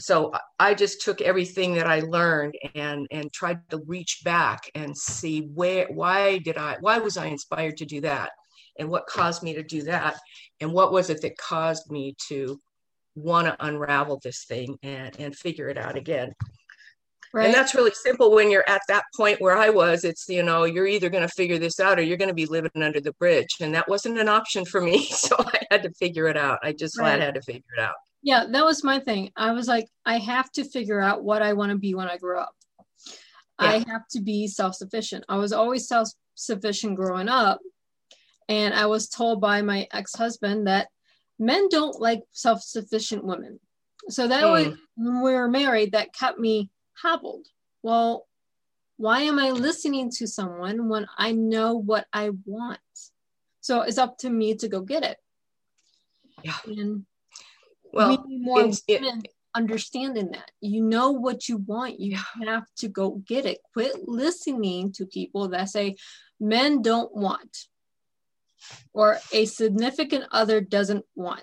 so 0.01 0.33
I 0.61 0.75
just 0.75 1.01
took 1.01 1.21
everything 1.21 1.75
that 1.75 1.87
I 1.87 2.01
learned 2.01 2.55
and 2.75 3.07
and 3.11 3.33
tried 3.33 3.69
to 3.71 3.83
reach 3.87 4.21
back 4.25 4.71
and 4.75 4.97
see 4.97 5.49
where 5.55 5.87
why 5.89 6.39
did 6.39 6.57
I 6.57 6.77
why 6.81 6.99
was 6.99 7.17
I 7.17 7.27
inspired 7.27 7.79
to 7.79 7.85
do 7.85 8.01
that 8.03 8.31
and 8.79 8.89
what 8.89 9.07
caused 9.07 9.43
me 9.43 9.55
to 9.55 9.63
do 9.63 9.83
that 9.83 10.19
and 10.61 10.73
what 10.73 10.93
was 10.93 11.11
it 11.11 11.21
that 11.23 11.37
caused 11.37 11.91
me 11.91 12.15
to 12.29 12.61
want 13.15 13.47
to 13.47 13.67
unravel 13.67 14.21
this 14.23 14.45
thing 14.45 14.79
and 14.83 15.19
and 15.19 15.37
figure 15.37 15.69
it 15.69 15.79
out 15.79 15.97
again 15.97 16.33
Right. 17.33 17.47
And 17.47 17.55
that's 17.55 17.75
really 17.75 17.93
simple 17.93 18.35
when 18.35 18.51
you're 18.51 18.69
at 18.69 18.81
that 18.89 19.05
point 19.17 19.41
where 19.41 19.57
I 19.57 19.71
was. 19.71 20.05
It's, 20.05 20.29
you 20.29 20.43
know, 20.43 20.65
you're 20.65 20.87
either 20.87 21.11
going 21.11 21.27
to 21.27 21.29
figure 21.29 21.59
this 21.59 21.79
out 21.79 21.99
or 21.99 22.03
you're 22.03 22.17
going 22.17 22.31
to 22.31 22.35
be 22.35 22.47
living 22.47 22.83
under 22.83 23.01
the 23.01 23.13
bridge. 23.15 23.57
And 23.61 23.75
that 23.75 23.89
wasn't 23.89 24.19
an 24.19 24.29
option 24.29 24.65
for 24.65 24.81
me. 24.81 25.09
So 25.19 25.37
I 25.39 25.61
had 25.71 25.83
to 25.83 25.91
figure 25.93 26.27
it 26.29 26.37
out. 26.37 26.61
I 26.63 26.73
just 26.73 26.99
right. 26.99 27.21
had 27.21 27.35
to 27.35 27.43
figure 27.43 27.63
it 27.77 27.81
out. 27.81 27.97
Yeah, 28.23 28.47
that 28.51 28.65
was 28.65 28.83
my 28.83 28.99
thing. 28.99 29.31
I 29.37 29.53
was 29.53 29.69
like, 29.69 29.87
I 30.07 30.19
have 30.19 30.51
to 30.53 30.65
figure 30.65 31.01
out 31.01 31.23
what 31.23 31.43
I 31.43 31.53
want 31.53 31.73
to 31.73 31.79
be 31.79 31.95
when 31.95 32.09
I 32.09 32.17
grow 32.17 32.41
up. 32.41 32.55
Yeah. 33.61 33.69
I 33.69 33.73
have 33.89 34.07
to 34.13 34.21
be 34.21 34.47
self 34.47 34.75
sufficient. 34.75 35.25
I 35.29 35.37
was 35.37 35.53
always 35.53 35.87
self 35.87 36.09
sufficient 36.35 36.97
growing 36.97 37.29
up. 37.29 37.59
And 38.49 38.75
I 38.75 38.87
was 38.87 39.09
told 39.09 39.41
by 39.41 39.63
my 39.63 39.87
ex 39.93 40.15
husband 40.15 40.67
that 40.67 40.89
men 41.39 41.69
don't 41.69 42.01
like 42.01 42.23
self 42.33 42.63
sufficient 42.63 43.25
women. 43.25 43.61
So 44.09 44.27
that 44.29 44.45
mm. 44.45 44.53
was 44.53 44.79
when 44.97 45.23
we 45.23 45.33
were 45.33 45.49
married, 45.49 45.93
that 45.93 46.15
kept 46.15 46.39
me 46.39 46.71
hobbled. 46.95 47.47
Well, 47.83 48.27
why 48.97 49.23
am 49.23 49.39
I 49.39 49.51
listening 49.51 50.11
to 50.13 50.27
someone 50.27 50.89
when 50.89 51.07
I 51.17 51.33
know 51.33 51.77
what 51.77 52.07
I 52.13 52.31
want? 52.45 52.81
So 53.61 53.83
it's 53.83 53.99
up 53.99 54.19
to 54.19 54.31
me 54.31 54.57
to 54.57 54.69
go 54.69 54.81
get 54.81 55.05
it. 55.05 55.19
Yeah. 56.43 56.57
And 56.67 57.05
well, 57.93 58.11
we 58.11 58.37
need 58.37 58.45
more 58.45 58.63
women 58.89 59.23
it, 59.25 59.33
understanding 59.55 60.31
that. 60.33 60.51
You 60.61 60.83
know 60.83 61.11
what 61.11 61.49
you 61.49 61.59
want, 61.59 62.01
you 62.01 62.19
have 62.45 62.67
to 62.79 62.89
go 62.89 63.23
get 63.27 63.47
it. 63.47 63.59
Quit 63.73 64.09
listening 64.09 64.93
to 64.93 65.07
people 65.07 65.49
that 65.49 65.69
say 65.69 65.97
men 66.41 66.83
don't 66.83 67.15
want 67.15 67.67
or 68.93 69.19
a 69.33 69.45
significant 69.45 70.25
other 70.33 70.61
doesn't 70.61 71.05
want. 71.15 71.43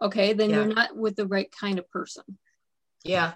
Okay, 0.00 0.32
then 0.32 0.50
yeah. 0.50 0.56
you're 0.56 0.74
not 0.74 0.96
with 0.96 1.16
the 1.16 1.26
right 1.26 1.50
kind 1.58 1.78
of 1.78 1.88
person. 1.90 2.24
Yeah 3.04 3.32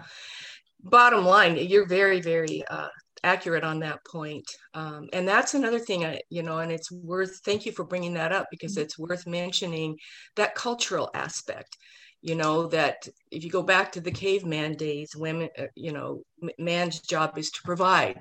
bottom 0.90 1.24
line, 1.24 1.56
you're 1.56 1.86
very, 1.86 2.20
very 2.20 2.62
uh, 2.68 2.88
accurate 3.24 3.64
on 3.64 3.80
that 3.80 4.04
point. 4.06 4.48
Um, 4.74 5.08
and 5.12 5.26
that's 5.26 5.54
another 5.54 5.78
thing, 5.78 6.04
I, 6.04 6.20
you 6.30 6.42
know, 6.42 6.58
and 6.58 6.70
it's 6.70 6.90
worth, 6.90 7.40
thank 7.44 7.66
you 7.66 7.72
for 7.72 7.84
bringing 7.84 8.14
that 8.14 8.32
up 8.32 8.46
because 8.50 8.74
mm-hmm. 8.74 8.82
it's 8.82 8.98
worth 8.98 9.26
mentioning 9.26 9.98
that 10.36 10.54
cultural 10.54 11.10
aspect. 11.14 11.76
You 12.22 12.34
know, 12.34 12.66
that 12.68 13.06
if 13.30 13.44
you 13.44 13.50
go 13.50 13.62
back 13.62 13.92
to 13.92 14.00
the 14.00 14.10
caveman 14.10 14.74
days, 14.74 15.14
women, 15.14 15.48
uh, 15.56 15.66
you 15.76 15.92
know, 15.92 16.22
man's 16.58 17.00
job 17.00 17.38
is 17.38 17.50
to 17.50 17.60
provide. 17.62 18.18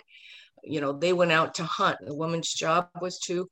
You 0.64 0.82
know, 0.82 0.94
they 0.94 1.14
went 1.14 1.32
out 1.32 1.56
to 1.56 1.64
hunt. 1.64 1.98
The 2.02 2.14
woman's 2.14 2.54
job 2.54 2.90
was 3.02 3.18
to 3.22 3.50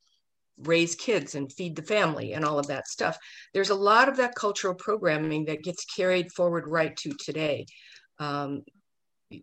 raise 0.58 0.94
kids 0.94 1.34
and 1.34 1.52
feed 1.52 1.76
the 1.76 1.82
family 1.82 2.32
and 2.32 2.44
all 2.44 2.58
of 2.58 2.66
that 2.68 2.86
stuff. 2.86 3.18
There's 3.52 3.70
a 3.70 3.74
lot 3.74 4.08
of 4.08 4.16
that 4.18 4.34
cultural 4.34 4.74
programming 4.74 5.46
that 5.46 5.64
gets 5.64 5.84
carried 5.84 6.32
forward 6.32 6.66
right 6.66 6.96
to 6.98 7.12
today. 7.18 7.66
Um, 8.18 8.62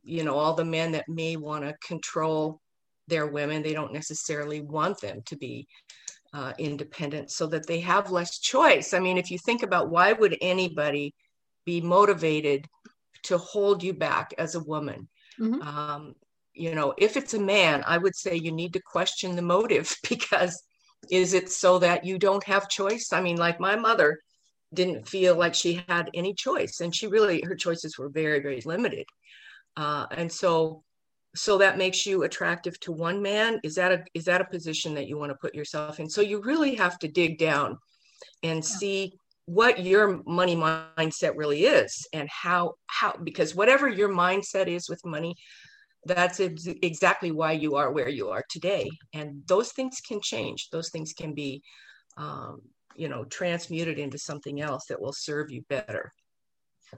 you 0.03 0.24
know 0.24 0.36
all 0.36 0.53
the 0.53 0.65
men 0.65 0.91
that 0.91 1.10
may 1.10 1.36
want 1.36 1.63
to 1.63 1.75
control 1.86 2.62
their 3.08 3.27
women 3.27 3.62
they 3.62 3.74
don't 3.74 3.94
necessarily 3.94 4.62
want 4.62 5.00
them 5.01 5.22
to 5.25 5.36
be 5.36 5.68
uh, 6.34 6.53
independent 6.58 7.30
so 7.30 7.46
that 7.46 7.68
they 7.68 7.80
have 7.80 8.12
less 8.12 8.39
choice 8.39 8.94
i 8.94 9.00
mean 9.00 9.18
if 9.18 9.30
you 9.30 9.38
think 9.38 9.63
about 9.63 9.89
why 9.89 10.13
would 10.13 10.38
anybody 10.41 11.13
be 11.65 11.82
motivated 11.82 12.65
to 13.24 13.38
hold 13.38 13.84
you 13.84 13.94
back 13.94 14.34
as 14.38 14.56
a 14.56 14.63
woman 14.63 15.08
mm-hmm. 15.39 15.62
um, 15.62 16.13
you 16.53 16.74
know 16.74 16.94
if 16.98 17.18
it's 17.18 17.34
a 17.34 17.39
man 17.39 17.84
i 17.86 17.98
would 17.98 18.15
say 18.15 18.36
you 18.36 18.51
need 18.51 18.74
to 18.74 18.82
question 18.82 19.36
the 19.36 19.41
motive 19.41 19.94
because 20.10 20.63
is 21.10 21.34
it 21.34 21.50
so 21.50 21.79
that 21.79 22.05
you 22.05 22.17
don't 22.17 22.43
have 22.46 22.70
choice? 22.70 23.10
I 23.12 23.22
mean 23.22 23.38
like 23.38 23.60
my 23.60 23.75
mother 23.75 24.20
didn't 24.74 25.08
feel 25.08 25.36
like 25.36 25.53
she 25.53 25.84
had 25.89 26.10
any 26.13 26.34
choice 26.34 26.79
and 26.79 26.96
she 26.96 27.08
really 27.08 27.41
her 27.41 27.55
choices 27.55 27.98
were 27.98 28.10
very 28.10 28.39
very 28.39 28.62
limited. 28.65 29.05
Uh, 29.77 30.05
and 30.12 30.31
so 30.31 30.84
so 31.36 31.58
that 31.58 31.77
makes 31.77 32.05
you 32.05 32.24
attractive 32.24 32.79
to 32.81 32.91
one 32.91 33.22
man? 33.22 33.60
Is 33.63 33.75
that 33.75 33.91
a 33.91 34.03
is 34.13 34.25
that 34.25 34.41
a 34.41 34.46
position 34.46 34.93
that 34.96 35.08
you 35.08 35.17
want 35.17 35.31
to 35.31 35.38
put 35.38 35.55
yourself 35.55 36.00
in? 36.00 36.10
So 36.10 36.22
you 36.22 36.41
really 36.41 36.75
have 36.75 37.00
to 37.00 37.08
dig 37.08 37.38
down 37.38 37.77
and 38.43 38.58
yeah. 38.58 38.62
see 38.62 39.13
what 39.46 39.84
your 39.84 40.22
money 40.25 40.55
mindset 40.55 41.34
really 41.36 41.65
is 41.65 42.08
and 42.13 42.29
how 42.29 42.74
how 42.88 43.13
because 43.24 43.55
whatever 43.55 43.89
your 43.89 44.10
mindset 44.10 44.67
is 44.67 44.88
with 44.89 45.03
money 45.05 45.36
that's 46.05 46.39
ex- 46.39 46.67
exactly 46.81 47.31
why 47.31 47.51
you 47.51 47.75
are 47.75 47.91
where 47.91 48.10
you 48.10 48.29
are 48.29 48.43
today. 48.50 48.89
And 49.13 49.43
those 49.48 49.72
things 49.72 50.00
can 50.01 50.20
change. 50.22 50.70
Those 50.72 50.89
things 50.89 51.13
can 51.13 51.34
be 51.34 51.62
um, 52.17 52.62
you 52.96 53.08
know 53.10 53.24
transmuted 53.25 54.00
into 54.00 54.17
something 54.17 54.62
else 54.62 54.86
that 54.88 55.01
will 55.01 55.13
serve 55.13 55.51
you 55.51 55.63
better. 55.70 56.12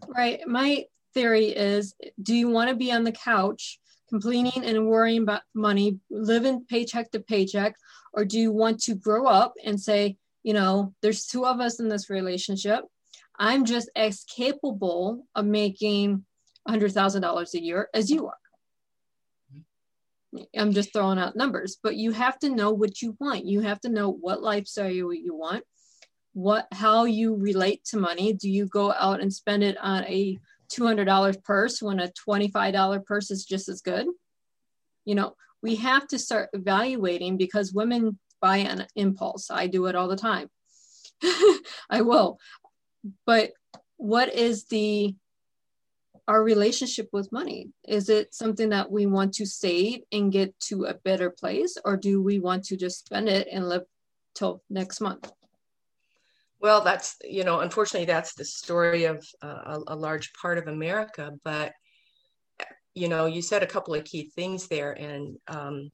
Right. 0.08 0.40
My 0.48 0.86
theory 1.14 1.48
is 1.50 1.94
do 2.22 2.34
you 2.34 2.50
want 2.50 2.70
to 2.70 2.76
be 2.76 2.92
on 2.92 3.04
the 3.04 3.12
couch 3.12 3.80
complaining 4.10 4.64
and 4.64 4.88
worrying 4.88 5.24
about 5.24 5.42
money, 5.56 6.00
living 6.10 6.66
paycheck 6.70 7.10
to 7.12 7.20
paycheck, 7.20 7.76
or 8.14 8.26
do 8.26 8.40
you 8.40 8.52
want 8.52 8.80
to 8.80 8.94
grow 8.94 9.26
up 9.26 9.54
and 9.66 9.80
say, 9.80 10.18
you 10.44 10.54
know, 10.54 10.94
there's 11.02 11.26
two 11.26 11.46
of 11.46 11.60
us 11.60 11.80
in 11.80 11.90
this 11.90 12.10
relationship. 12.10 12.84
I'm 13.40 13.66
just 13.66 13.90
as 13.96 14.24
capable 14.26 15.26
of 15.34 15.46
making 15.46 16.26
$100,000 16.68 17.54
a 17.54 17.62
year 17.62 17.90
as 17.94 18.12
you 18.12 18.28
are. 18.28 18.43
I'm 20.58 20.74
just 20.74 20.94
throwing 20.94 21.20
out 21.20 21.36
numbers, 21.36 21.78
but 21.82 21.96
you 21.96 22.12
have 22.12 22.40
to 22.40 22.50
know 22.50 22.72
what 22.72 23.02
you 23.02 23.16
want. 23.20 23.46
You 23.46 23.62
have 23.62 23.80
to 23.82 23.90
know 23.90 24.10
what 24.10 24.42
lifestyle 24.42 24.90
you, 24.90 25.12
you 25.12 25.36
want, 25.36 25.64
what 26.34 26.68
how 26.72 27.06
you 27.06 27.36
relate 27.36 27.84
to 27.86 27.98
money. 27.98 28.34
Do 28.34 28.50
you 28.50 28.66
go 28.66 28.92
out 28.94 29.22
and 29.22 29.32
spend 29.32 29.64
it 29.64 29.78
on 29.78 30.04
a 30.06 30.40
$200 30.72 31.44
purse 31.44 31.82
when 31.82 32.00
a 32.00 32.12
$25 32.28 33.06
purse 33.06 33.32
is 33.32 33.46
just 33.46 33.70
as 33.70 33.82
good? 33.82 34.08
You 35.06 35.16
know, 35.16 35.36
we 35.62 35.76
have 35.76 36.08
to 36.08 36.20
start 36.20 36.50
evaluating 36.54 37.38
because 37.38 37.74
women 37.74 38.20
buy 38.42 38.58
an 38.58 38.88
impulse. 38.96 39.50
I 39.50 39.68
do 39.68 39.86
it 39.86 39.96
all 39.96 40.08
the 40.08 40.16
time. 40.16 40.50
I 41.90 42.02
will. 42.02 42.40
But 43.26 43.52
what 43.98 44.34
is 44.34 44.66
the 44.66 45.16
our 46.28 46.44
relationship 46.44 47.10
with 47.12 47.32
money? 47.32 47.70
Is 47.88 48.10
it 48.10 48.34
something 48.34 48.70
that 48.70 48.92
we 48.92 49.06
want 49.06 49.34
to 49.36 49.46
save 49.46 50.02
and 50.12 50.32
get 50.32 50.58
to 50.62 50.86
a 50.86 50.94
better 50.94 51.30
place 51.30 51.78
or 51.84 51.98
do 51.98 52.22
we 52.22 52.40
want 52.40 52.64
to 52.66 52.78
just 52.78 53.06
spend 53.06 53.28
it 53.30 53.48
and 53.52 53.68
live 53.68 53.84
till 54.36 54.62
next 54.70 55.02
month? 55.02 55.32
Well, 56.62 56.82
that's, 56.82 57.18
you 57.24 57.44
know, 57.44 57.60
unfortunately, 57.60 58.06
that's 58.06 58.36
the 58.36 58.46
story 58.46 59.04
of 59.04 59.26
uh, 59.42 59.48
a, 59.88 59.94
a, 59.94 59.96
large 59.98 60.32
part 60.34 60.58
of 60.58 60.68
America. 60.68 61.32
But, 61.44 61.74
you 62.96 63.10
know, 63.10 63.26
you 63.26 63.42
said 63.42 63.64
a 63.64 63.68
couple 63.68 63.94
of 63.94 64.06
key 64.06 64.32
things 64.34 64.70
there. 64.70 64.94
And 64.94 65.36
um, 65.50 65.92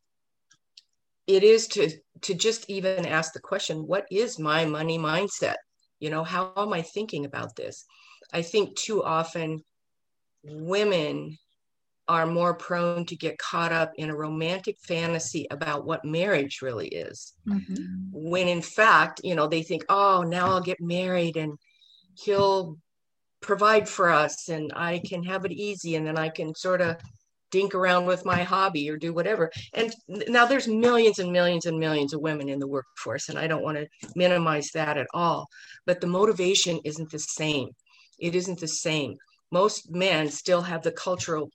it 1.26 1.42
is 1.42 1.68
to, 1.70 1.90
to 2.22 2.36
just 2.36 2.70
even 2.70 3.08
ask 3.08 3.34
the 3.34 3.40
question 3.40 3.88
what 3.88 4.06
is 4.12 4.38
my 4.38 4.66
money 4.66 5.00
mindset? 5.00 5.56
You 6.00 6.12
know, 6.12 6.24
how 6.24 6.54
am 6.56 6.72
I 6.72 6.84
thinking 6.84 7.26
about 7.26 7.56
this? 7.56 7.86
I 8.32 8.44
think 8.44 8.78
too 8.78 9.04
often 9.04 9.64
women 10.44 11.38
are 12.08 12.26
more 12.26 12.56
prone 12.56 13.06
to 13.06 13.16
get 13.16 13.38
caught 13.38 13.72
up 13.72 13.92
in 13.96 14.10
a 14.10 14.16
romantic 14.16 14.78
fantasy 14.82 15.46
about 15.52 15.86
what 15.86 16.04
marriage 16.04 16.62
really 16.62 16.88
is. 16.88 17.34
Mm-hmm. 17.48 18.10
When 18.12 18.48
in 18.48 18.64
fact, 18.64 19.22
you 19.24 19.36
know, 19.36 19.48
they 19.48 19.62
think, 19.62 19.86
oh, 19.90 20.24
now 20.24 20.48
I'll 20.48 20.62
get 20.62 20.82
married 20.82 21.38
and 21.38 21.58
he'll 22.16 22.78
provide 23.42 23.88
for 23.88 24.10
us 24.10 24.50
and 24.50 24.74
I 24.76 25.00
can 25.00 25.24
have 25.24 25.46
it 25.46 25.52
easy 25.52 25.96
and 25.96 26.06
then 26.06 26.18
I 26.18 26.30
can 26.30 26.56
sort 26.56 26.82
of 26.82 26.98
dink 27.52 27.74
around 27.76 28.06
with 28.06 28.26
my 28.26 28.44
hobby 28.44 28.90
or 28.90 28.98
do 28.98 29.14
whatever. 29.14 29.52
And 29.74 29.94
now 30.08 30.46
there's 30.46 30.68
millions 30.68 31.20
and 31.20 31.32
millions 31.32 31.66
and 31.66 31.80
millions 31.80 32.14
of 32.14 32.22
women 32.22 32.50
in 32.50 32.60
the 32.60 32.68
workforce, 32.68 33.30
and 33.30 33.40
I 33.40 33.48
don't 33.48 33.64
want 33.64 33.78
to 33.78 33.88
minimize 34.16 34.70
that 34.74 34.98
at 34.98 35.08
all. 35.14 35.48
But 35.86 36.02
the 36.02 36.08
motivation 36.08 36.80
isn't 36.84 37.12
the 37.12 37.20
same. 37.20 37.70
It 38.20 38.36
isn't 38.36 38.60
the 38.60 38.68
same. 38.68 39.18
Most 39.52 39.92
men 39.92 40.30
still 40.30 40.62
have 40.62 40.84
the 40.84 40.92
cultural 40.92 41.50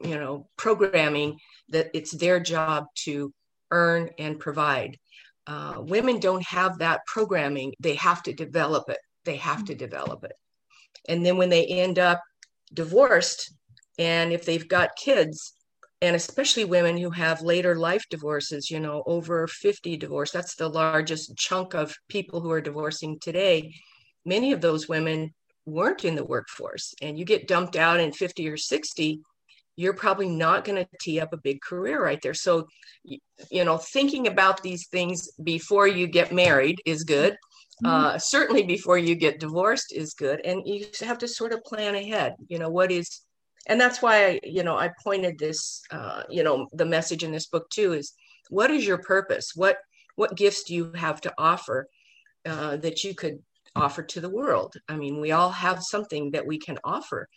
you 0.00 0.18
know 0.18 0.48
programming 0.56 1.38
that 1.70 1.90
it's 1.94 2.12
their 2.12 2.38
job 2.40 2.86
to 3.04 3.32
earn 3.70 4.10
and 4.18 4.38
provide. 4.38 4.96
Uh, 5.46 5.74
women 5.78 6.18
don't 6.18 6.44
have 6.44 6.78
that 6.78 7.00
programming. 7.06 7.72
They 7.80 7.94
have 7.94 8.22
to 8.24 8.32
develop 8.32 8.88
it. 8.88 8.98
They 9.24 9.36
have 9.36 9.64
to 9.66 9.74
develop 9.74 10.24
it. 10.24 10.32
And 11.08 11.24
then 11.24 11.36
when 11.36 11.50
they 11.50 11.66
end 11.66 11.98
up 11.98 12.20
divorced 12.72 13.52
and 13.98 14.32
if 14.32 14.44
they've 14.44 14.68
got 14.68 14.96
kids 14.96 15.52
and 16.02 16.14
especially 16.14 16.64
women 16.64 16.96
who 16.96 17.10
have 17.10 17.40
later 17.40 17.76
life 17.76 18.04
divorces 18.10 18.70
you 18.70 18.80
know 18.80 19.02
over 19.06 19.46
50 19.46 19.96
divorce 19.96 20.30
that's 20.30 20.56
the 20.56 20.68
largest 20.68 21.36
chunk 21.36 21.74
of 21.74 21.96
people 22.08 22.40
who 22.40 22.50
are 22.50 22.60
divorcing 22.60 23.18
today. 23.20 23.72
Many 24.24 24.52
of 24.52 24.60
those 24.60 24.88
women 24.88 25.32
weren't 25.66 26.04
in 26.04 26.14
the 26.14 26.24
workforce 26.24 26.94
and 27.02 27.18
you 27.18 27.24
get 27.24 27.48
dumped 27.48 27.76
out 27.76 28.00
in 28.00 28.12
50 28.12 28.48
or 28.48 28.56
60 28.56 29.20
you're 29.78 29.92
probably 29.92 30.28
not 30.28 30.64
going 30.64 30.82
to 30.82 30.88
tee 31.02 31.20
up 31.20 31.34
a 31.34 31.36
big 31.36 31.60
career 31.60 32.02
right 32.02 32.20
there. 32.22 32.32
So 32.32 32.66
you 33.04 33.64
know 33.64 33.76
thinking 33.76 34.26
about 34.26 34.62
these 34.62 34.88
things 34.88 35.28
before 35.42 35.86
you 35.86 36.06
get 36.06 36.32
married 36.32 36.80
is 36.86 37.04
good. 37.04 37.36
Mm-hmm. 37.84 37.86
uh, 37.86 38.18
certainly 38.18 38.62
before 38.62 38.96
you 38.96 39.14
get 39.14 39.38
divorced 39.38 39.92
is 39.92 40.14
good 40.14 40.40
and 40.46 40.62
you 40.64 40.86
have 41.00 41.18
to 41.18 41.28
sort 41.28 41.52
of 41.52 41.62
plan 41.62 41.94
ahead 41.94 42.34
you 42.48 42.58
know 42.58 42.70
what 42.70 42.90
is 42.90 43.20
and 43.68 43.78
that's 43.78 44.00
why 44.00 44.24
I, 44.28 44.40
you 44.44 44.62
know 44.62 44.78
i 44.78 44.90
pointed 45.04 45.38
this 45.38 45.82
uh, 45.90 46.22
you 46.30 46.42
know 46.42 46.68
the 46.72 46.86
message 46.86 47.22
in 47.22 47.32
this 47.32 47.48
book 47.48 47.68
too 47.68 47.92
is 47.92 48.14
what 48.48 48.70
is 48.70 48.86
your 48.86 48.98
purpose? 48.98 49.52
What 49.54 49.78
what 50.14 50.36
gifts 50.36 50.64
do 50.64 50.74
you 50.74 50.92
have 50.94 51.20
to 51.22 51.34
offer 51.36 51.88
uh, 52.46 52.76
that 52.78 53.04
you 53.04 53.14
could 53.14 53.42
offer 53.76 54.02
to 54.02 54.20
the 54.20 54.30
world. 54.30 54.74
I 54.88 54.96
mean 54.96 55.20
we 55.20 55.32
all 55.32 55.50
have 55.50 55.82
something 55.82 56.30
that 56.32 56.46
we 56.46 56.58
can 56.58 56.78
offer. 56.84 57.28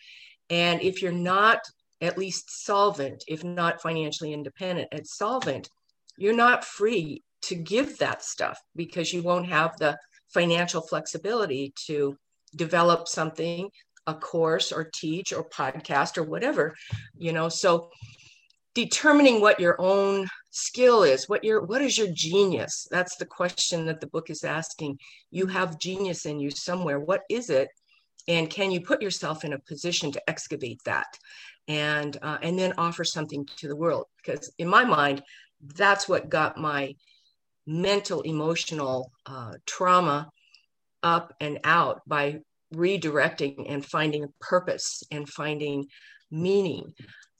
And 0.48 0.82
if 0.82 1.02
you're 1.02 1.12
not 1.12 1.60
at 2.00 2.18
least 2.18 2.64
solvent 2.64 3.24
if 3.28 3.44
not 3.44 3.82
financially 3.82 4.32
independent 4.32 4.88
and 4.90 5.06
solvent 5.06 5.68
you're 6.16 6.34
not 6.34 6.64
free 6.64 7.22
to 7.42 7.54
give 7.54 7.98
that 7.98 8.22
stuff 8.22 8.58
because 8.74 9.12
you 9.12 9.22
won't 9.22 9.46
have 9.46 9.76
the 9.78 9.96
financial 10.28 10.80
flexibility 10.80 11.72
to 11.86 12.16
develop 12.56 13.06
something 13.06 13.70
a 14.06 14.14
course 14.14 14.72
or 14.72 14.90
teach 14.94 15.32
or 15.32 15.44
podcast 15.48 16.16
or 16.16 16.22
whatever 16.22 16.74
you 17.16 17.32
know? 17.32 17.48
So 17.48 17.90
determining 18.74 19.40
what 19.40 19.60
your 19.60 19.80
own 19.80 20.28
skill 20.50 21.02
is 21.02 21.28
what 21.28 21.44
your 21.44 21.62
what 21.62 21.82
is 21.82 21.96
your 21.96 22.08
genius? 22.12 22.86
That's 22.90 23.16
the 23.16 23.26
question 23.26 23.86
that 23.86 24.00
the 24.00 24.06
book 24.06 24.30
is 24.30 24.44
asking. 24.44 24.98
You 25.30 25.46
have 25.46 25.78
genius 25.78 26.26
in 26.26 26.40
you 26.40 26.50
somewhere. 26.50 26.98
What 26.98 27.22
is 27.30 27.50
it? 27.50 27.68
And 28.28 28.50
can 28.50 28.70
you 28.70 28.80
put 28.80 29.02
yourself 29.02 29.44
in 29.44 29.52
a 29.52 29.58
position 29.58 30.12
to 30.12 30.30
excavate 30.30 30.80
that 30.84 31.06
and 31.68 32.16
uh, 32.22 32.38
and 32.42 32.58
then 32.58 32.74
offer 32.78 33.04
something 33.04 33.46
to 33.58 33.68
the 33.68 33.76
world? 33.76 34.06
Because 34.16 34.52
in 34.58 34.68
my 34.68 34.84
mind 34.84 35.22
that's 35.74 36.08
what 36.08 36.30
got 36.30 36.56
my 36.56 36.94
mental 37.66 38.22
emotional 38.22 39.12
uh, 39.26 39.52
trauma 39.66 40.30
up 41.02 41.34
and 41.40 41.58
out 41.64 42.00
by 42.06 42.40
redirecting 42.74 43.66
and 43.68 43.84
finding 43.84 44.26
purpose 44.40 45.02
and 45.10 45.28
finding 45.28 45.86
meaning 46.30 46.92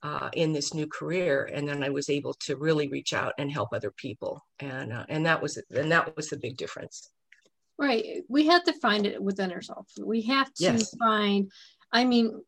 uh, 0.03 0.31
in 0.33 0.53
this 0.53 0.73
new 0.73 0.87
career 0.87 1.51
and 1.53 1.69
then 1.69 1.83
i 1.83 1.89
was 1.89 2.09
able 2.09 2.33
to 2.35 2.57
really 2.57 2.89
reach 2.89 3.13
out 3.13 3.35
and 3.39 3.53
help 3.53 3.69
other 3.73 3.91
people 3.91 4.45
and 4.61 4.93
uh, 4.93 5.05
and 5.09 5.27
that 5.27 5.41
was 5.41 5.59
and 5.71 5.93
that 5.93 6.17
was 6.17 6.29
the 6.29 6.37
big 6.37 6.57
difference. 6.57 7.11
Right 7.79 8.23
we 8.29 8.47
have 8.47 8.65
to 8.65 8.73
find 8.75 9.07
it 9.07 9.23
within 9.23 9.53
ourselves. 9.53 9.93
We 10.03 10.23
have 10.23 10.53
to 10.55 10.65
yes. 10.65 10.95
find 10.97 11.51
i 11.93 12.05
mean 12.05 12.43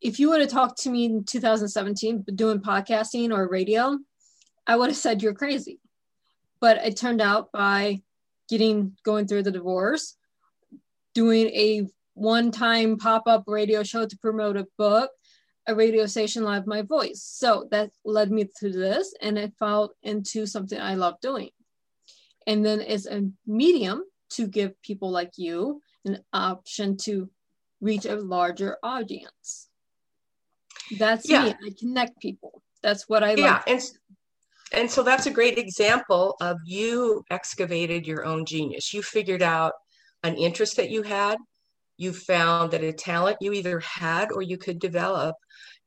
if 0.00 0.18
you 0.18 0.30
would 0.30 0.40
have 0.40 0.50
talked 0.50 0.82
to 0.82 0.90
me 0.90 1.04
in 1.04 1.24
2017 1.24 2.24
doing 2.34 2.58
podcasting 2.58 3.32
or 3.32 3.48
radio 3.48 3.98
i 4.66 4.76
would 4.76 4.88
have 4.88 4.96
said 4.96 5.22
you're 5.22 5.34
crazy. 5.34 5.80
But 6.60 6.78
it 6.84 6.96
turned 6.96 7.20
out 7.20 7.50
by 7.50 8.02
getting 8.48 8.96
going 9.04 9.26
through 9.26 9.42
the 9.42 9.50
divorce 9.50 10.16
doing 11.14 11.48
a 11.48 11.86
one-time 12.14 12.98
pop-up 12.98 13.44
radio 13.46 13.82
show 13.82 14.06
to 14.06 14.18
promote 14.18 14.56
a 14.56 14.66
book 14.78 15.10
a 15.66 15.74
radio 15.74 16.06
station 16.06 16.44
live 16.44 16.66
my 16.66 16.82
voice. 16.82 17.22
So 17.22 17.68
that 17.70 17.90
led 18.04 18.30
me 18.30 18.48
to 18.60 18.70
this 18.70 19.14
and 19.20 19.38
it 19.38 19.52
fell 19.58 19.94
into 20.02 20.46
something 20.46 20.80
i 20.80 20.94
love 20.94 21.20
doing. 21.20 21.50
And 22.46 22.64
then 22.64 22.80
it's 22.80 23.06
a 23.06 23.28
medium 23.46 24.02
to 24.30 24.46
give 24.46 24.80
people 24.82 25.10
like 25.10 25.32
you 25.36 25.80
an 26.04 26.18
option 26.32 26.96
to 26.96 27.30
reach 27.80 28.06
a 28.06 28.16
larger 28.16 28.78
audience. 28.82 29.68
That's 30.98 31.28
yeah. 31.28 31.44
me 31.44 31.54
i 31.66 31.70
connect 31.78 32.20
people. 32.20 32.62
That's 32.82 33.08
what 33.08 33.22
i 33.22 33.34
yeah 33.34 33.62
and 33.66 33.80
and 34.72 34.90
so 34.90 35.02
that's 35.02 35.26
a 35.26 35.30
great 35.30 35.58
example 35.58 36.34
of 36.40 36.56
you 36.64 37.24
excavated 37.30 38.06
your 38.06 38.24
own 38.24 38.46
genius. 38.46 38.94
You 38.94 39.02
figured 39.02 39.42
out 39.42 39.74
an 40.22 40.34
interest 40.36 40.76
that 40.76 40.90
you 40.90 41.02
had 41.02 41.36
you 42.02 42.12
found 42.12 42.72
that 42.72 42.84
a 42.84 42.92
talent 42.92 43.36
you 43.40 43.52
either 43.52 43.80
had 43.80 44.32
or 44.32 44.42
you 44.42 44.58
could 44.58 44.78
develop 44.78 45.36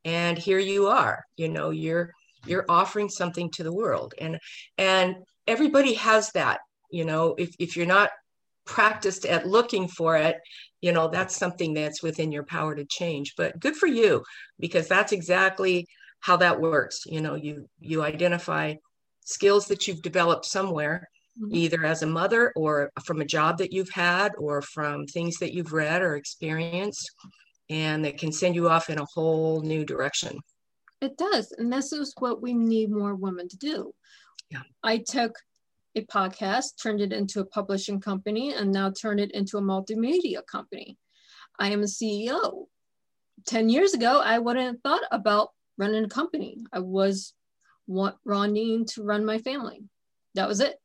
and 0.04 0.38
here 0.38 0.60
you 0.60 0.88
are 0.88 1.23
you 1.36 1.49
know 1.49 1.69
you're 1.69 2.12
you're 2.45 2.65
offering 2.69 3.10
something 3.10 3.49
to 3.51 3.63
the 3.63 3.73
world. 3.73 4.13
And 4.19 4.39
and 4.78 5.17
everybody 5.47 5.93
has 5.95 6.32
that 6.32 6.60
you 6.91 7.06
know 7.06 7.36
if, 7.38 7.54
if 7.60 7.75
you're 7.75 7.86
not 7.86 8.12
practiced 8.65 9.25
at 9.25 9.47
looking 9.47 9.88
for 9.88 10.17
it 10.17 10.38
you 10.82 10.91
know 10.91 11.08
that's 11.08 11.36
something 11.36 11.73
that's 11.73 12.01
within 12.01 12.32
your 12.32 12.43
power 12.43 12.75
to 12.75 12.86
change. 12.86 13.34
But 13.38 13.60
good 13.60 13.75
for 13.75 13.88
you 13.88 14.23
because 14.60 14.88
that's 14.88 15.12
exactly 15.12 15.88
how 16.19 16.38
that 16.38 16.62
works. 16.62 17.01
You 17.06 17.21
know 17.21 17.36
you 17.36 17.67
you 17.80 18.04
identify 18.04 18.75
skills 19.23 19.67
that 19.67 19.88
you've 19.88 20.01
developed 20.01 20.45
somewhere 20.45 21.10
mm-hmm. 21.39 21.56
either 21.56 21.86
as 21.86 22.02
a 22.02 22.08
mother 22.08 22.52
or 22.56 22.91
from 23.04 23.21
a 23.21 23.26
job 23.26 23.58
that 23.58 23.74
you've 23.74 23.91
had 23.91 24.32
or 24.38 24.62
from 24.62 25.06
things 25.06 25.38
that 25.38 25.54
you've 25.54 25.74
read 25.74 26.02
or 26.02 26.15
experienced 26.15 27.12
and 27.69 28.06
that 28.06 28.17
can 28.17 28.32
send 28.32 28.56
you 28.56 28.69
off 28.69 28.89
in 28.89 29.00
a 29.00 29.06
whole 29.13 29.62
new 29.62 29.86
direction. 29.86 30.39
It 31.02 31.17
does 31.17 31.54
and 31.58 31.71
this 31.71 31.91
is 31.91 32.13
what 32.19 32.41
we 32.41 32.54
need 32.54 32.91
more 32.91 33.15
women 33.15 33.48
to 33.50 33.58
do. 33.58 33.93
Yeah. 34.50 34.62
I 34.84 34.98
took 34.98 35.36
a 35.95 36.02
podcast 36.06 36.82
turned 36.82 37.02
it 37.02 37.13
into 37.13 37.39
a 37.39 37.45
publishing 37.45 38.02
company 38.02 38.54
and 38.54 38.71
now 38.71 38.91
turned 38.91 39.19
it 39.19 39.32
into 39.32 39.58
a 39.58 39.62
multimedia 39.62 40.45
company. 40.45 40.98
I 41.58 41.69
am 41.69 41.82
a 41.82 41.86
ceo 41.86 42.65
10 43.48 43.69
years 43.69 43.93
ago 43.93 44.21
i 44.24 44.39
wouldn't 44.39 44.65
have 44.65 44.82
thought 44.82 45.04
about 45.12 45.50
running 45.78 46.06
a 46.06 46.10
company. 46.10 46.58
I 46.71 46.80
was 46.80 47.34
wanting 47.88 48.86
to 48.86 49.04
run 49.04 49.26
my 49.26 49.38
family. 49.39 49.84
That 50.36 50.48
was 50.48 50.60
it 50.60 50.76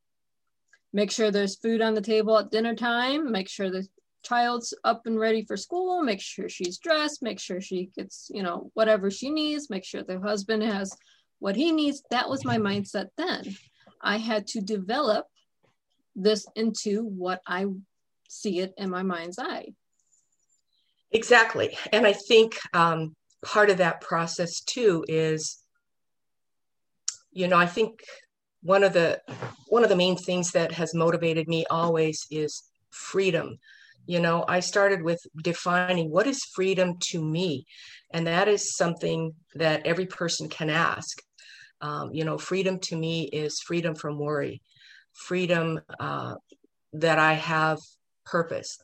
make 0.93 1.11
sure 1.11 1.31
there's 1.31 1.57
food 1.57 1.81
on 1.81 1.95
the 1.95 2.01
table 2.01 2.39
at 2.39 2.51
dinner 2.51 2.75
time, 2.75 3.31
make 3.31 3.49
sure 3.49 3.71
the 3.71 3.87
child's 4.23 4.75
up 4.85 5.07
and 5.07 5.19
ready 5.19 5.45
for 5.45 5.57
school, 5.57 6.03
make 6.03 6.21
sure 6.21 6.49
she's 6.49 6.79
dressed, 6.79 7.23
make 7.23 7.39
sure 7.39 7.61
she 7.61 7.91
gets, 7.97 8.31
you 8.33 8.43
know, 8.43 8.71
whatever 8.75 9.11
she 9.11 9.31
needs, 9.31 9.71
make 9.71 9.85
sure 9.85 10.03
the 10.03 10.21
husband 10.21 10.63
has 10.63 10.95
what 11.39 11.57
he 11.57 11.73
needs. 11.73 12.03
That 12.11 12.29
was 12.29 12.45
my 12.45 12.59
mindset 12.59 13.09
then. 13.17 13.57
I 14.03 14.19
had 14.19 14.47
to 14.49 14.61
develop 14.61 15.27
this 16.17 16.47
into 16.55 17.05
what 17.05 17.41
I 17.47 17.67
see 18.29 18.61
it 18.61 18.75
in 18.77 18.91
my 18.91 19.03
mind's 19.03 19.39
eye. 19.39 19.69
Exactly. 21.13 21.77
And 21.93 22.07
I 22.07 22.13
think 22.13 22.59
um, 22.73 23.15
part 23.45 23.71
of 23.71 23.79
that 23.79 24.01
process 24.01 24.61
too 24.61 25.05
is, 25.09 25.59
you 27.33 27.49
know, 27.49 27.57
I 27.57 27.67
think 27.67 28.01
one 28.63 28.85
of 28.85 28.93
the 28.93 29.21
one 29.69 29.83
of 29.83 29.89
the 29.89 29.97
main 29.97 30.17
things 30.17 30.51
that 30.53 30.73
has 30.73 30.95
motivated 30.95 31.49
me 31.49 31.65
always 31.71 32.27
is 32.31 32.63
freedom. 32.91 33.59
You 34.07 34.21
know 34.21 34.45
i 34.49 34.61
started 34.61 35.03
with 35.03 35.21
defining 35.43 36.11
what 36.11 36.27
is 36.27 36.43
freedom 36.45 36.97
to 37.11 37.23
me 37.23 37.65
and 38.13 38.27
that 38.27 38.49
is 38.49 38.75
something 38.75 39.35
that 39.55 39.87
every 39.87 40.07
person 40.07 40.49
can 40.49 40.71
ask. 40.71 41.23
Um, 41.81 42.11
you 42.13 42.25
know 42.25 42.39
freedom 42.39 42.79
to 42.81 42.97
me 42.97 43.25
is 43.25 43.61
freedom 43.61 43.95
from 43.95 44.19
worry 44.19 44.63
freedom 45.13 45.81
uh, 45.99 46.35
that 46.93 47.19
i 47.19 47.35
have 47.35 47.79
purpose 48.25 48.79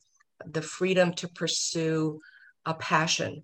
the 0.44 0.62
freedom 0.62 1.12
to 1.14 1.28
pursue 1.28 2.20
a 2.64 2.74
passion. 2.74 3.42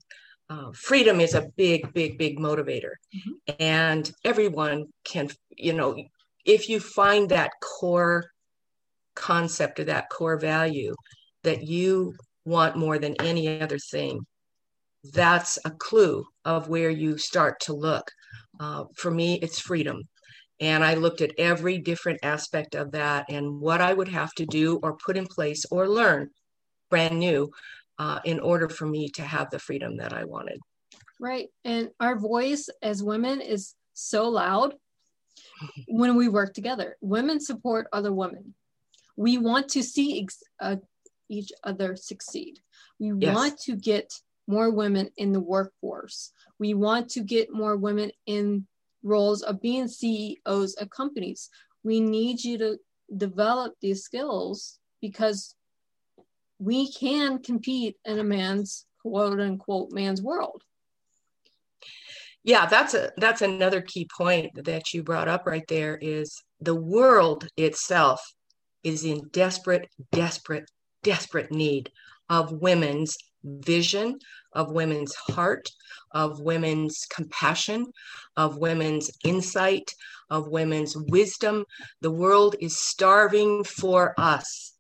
Uh, 0.51 0.71
freedom 0.75 1.21
is 1.21 1.35
a 1.35 1.49
big 1.57 1.93
big 1.95 2.19
big 2.19 2.39
motivator. 2.39 2.95
Mm-hmm. 3.15 3.55
and 3.59 4.13
everyone 4.25 4.87
can 5.05 5.31
you 5.57 5.73
know 5.73 5.97
if 6.45 6.69
you 6.69 6.81
find 6.81 7.29
that 7.29 7.51
core 7.61 8.25
concept 9.15 9.81
or 9.81 9.85
that 9.85 10.09
core 10.11 10.39
value 10.39 10.95
that 11.45 11.63
you 11.63 12.15
want 12.45 12.77
more 12.77 12.99
than 12.99 13.15
any 13.21 13.61
other 13.61 13.79
thing, 13.79 14.25
that's 15.13 15.59
a 15.65 15.71
clue 15.71 16.25
of 16.45 16.69
where 16.69 16.91
you 16.91 17.19
start 17.19 17.61
to 17.61 17.73
look. 17.73 18.11
Uh, 18.61 18.85
for 18.97 19.11
me, 19.11 19.39
it's 19.43 19.59
freedom. 19.59 20.03
And 20.61 20.85
I 20.85 20.95
looked 20.95 21.21
at 21.21 21.33
every 21.39 21.79
different 21.79 22.21
aspect 22.23 22.75
of 22.77 22.93
that 22.93 23.27
and 23.29 23.61
what 23.61 23.81
I 23.81 23.93
would 23.93 24.09
have 24.09 24.33
to 24.35 24.47
do 24.47 24.79
or 24.83 24.97
put 24.97 25.17
in 25.17 25.27
place 25.27 25.65
or 25.71 25.89
learn 25.89 26.31
brand 26.89 27.19
new 27.19 27.51
uh, 27.99 28.21
in 28.25 28.39
order 28.39 28.69
for 28.69 28.87
me 28.87 29.09
to 29.11 29.23
have 29.23 29.51
the 29.51 29.59
freedom 29.59 29.97
that 29.97 30.13
I 30.13 30.25
wanted. 30.25 30.59
Right. 31.21 31.49
And 31.65 31.91
our 31.99 32.19
voice 32.19 32.69
as 32.81 33.03
women 33.03 33.41
is 33.41 33.75
so 33.95 34.29
loud 34.29 34.75
when 35.89 36.17
we 36.17 36.29
work 36.29 36.55
together. 36.55 36.97
Women 37.01 37.41
support 37.41 37.87
other 37.93 38.13
women. 38.13 38.55
We 39.17 39.39
want 39.39 39.69
to 39.71 39.83
see 39.83 40.23
ex- 40.23 40.43
uh, 40.61 40.77
each 41.29 41.53
other 41.65 41.97
succeed. 41.97 42.59
We 42.99 43.13
yes. 43.19 43.35
want 43.35 43.59
to 43.61 43.77
get 43.77 44.13
more 44.47 44.71
women 44.71 45.11
in 45.17 45.33
the 45.33 45.41
workforce. 45.41 46.33
We 46.59 46.75
want 46.75 47.11
to 47.11 47.21
get 47.21 47.53
more 47.53 47.77
women 47.77 48.11
in 48.27 48.67
roles 49.03 49.43
of 49.43 49.61
being 49.61 49.89
CEOs 49.89 50.75
of 50.75 50.91
companies. 50.91 51.51
We 51.85 52.01
need 52.01 52.43
you 52.43 52.59
to 52.59 52.79
develop 53.17 53.75
these 53.81 54.03
skills 54.03 54.79
because 55.01 55.55
we 56.59 56.93
can 56.93 57.39
compete 57.39 57.97
in 58.05 58.19
a 58.19 58.25
man's 58.25 58.87
quote 59.03 59.41
unquote 59.41 59.91
man's 59.93 60.23
world. 60.23 60.63
Yeah, 62.45 62.67
that's 62.67 62.95
a 62.95 63.13
that's 63.17 63.43
another 63.43 63.81
key 63.81 64.09
point 64.17 64.51
that 64.65 64.93
you 64.93 65.03
brought 65.03 65.29
up 65.29 65.47
right 65.47 65.67
there 65.69 65.97
is 66.01 66.43
the 66.61 66.75
world 66.75 67.47
itself 67.57 68.21
is 68.83 69.05
in 69.05 69.29
desperate, 69.31 69.89
desperate, 70.11 70.69
desperate 71.05 71.53
need 71.53 71.91
of 72.29 72.53
women's 72.53 73.17
vision, 73.45 74.19
of 74.53 74.73
women's 74.73 75.15
heart, 75.15 75.69
of 76.11 76.41
women's 76.41 77.07
compassion, 77.13 77.87
of 78.37 78.57
women's 78.59 79.11
insight, 79.25 79.95
of 80.31 80.49
women's 80.49 80.97
wisdom. 80.97 81.65
The 82.01 82.11
world 82.11 82.57
is 82.61 82.77
starving 82.77 83.65
for 83.65 84.15
us, 84.19 84.73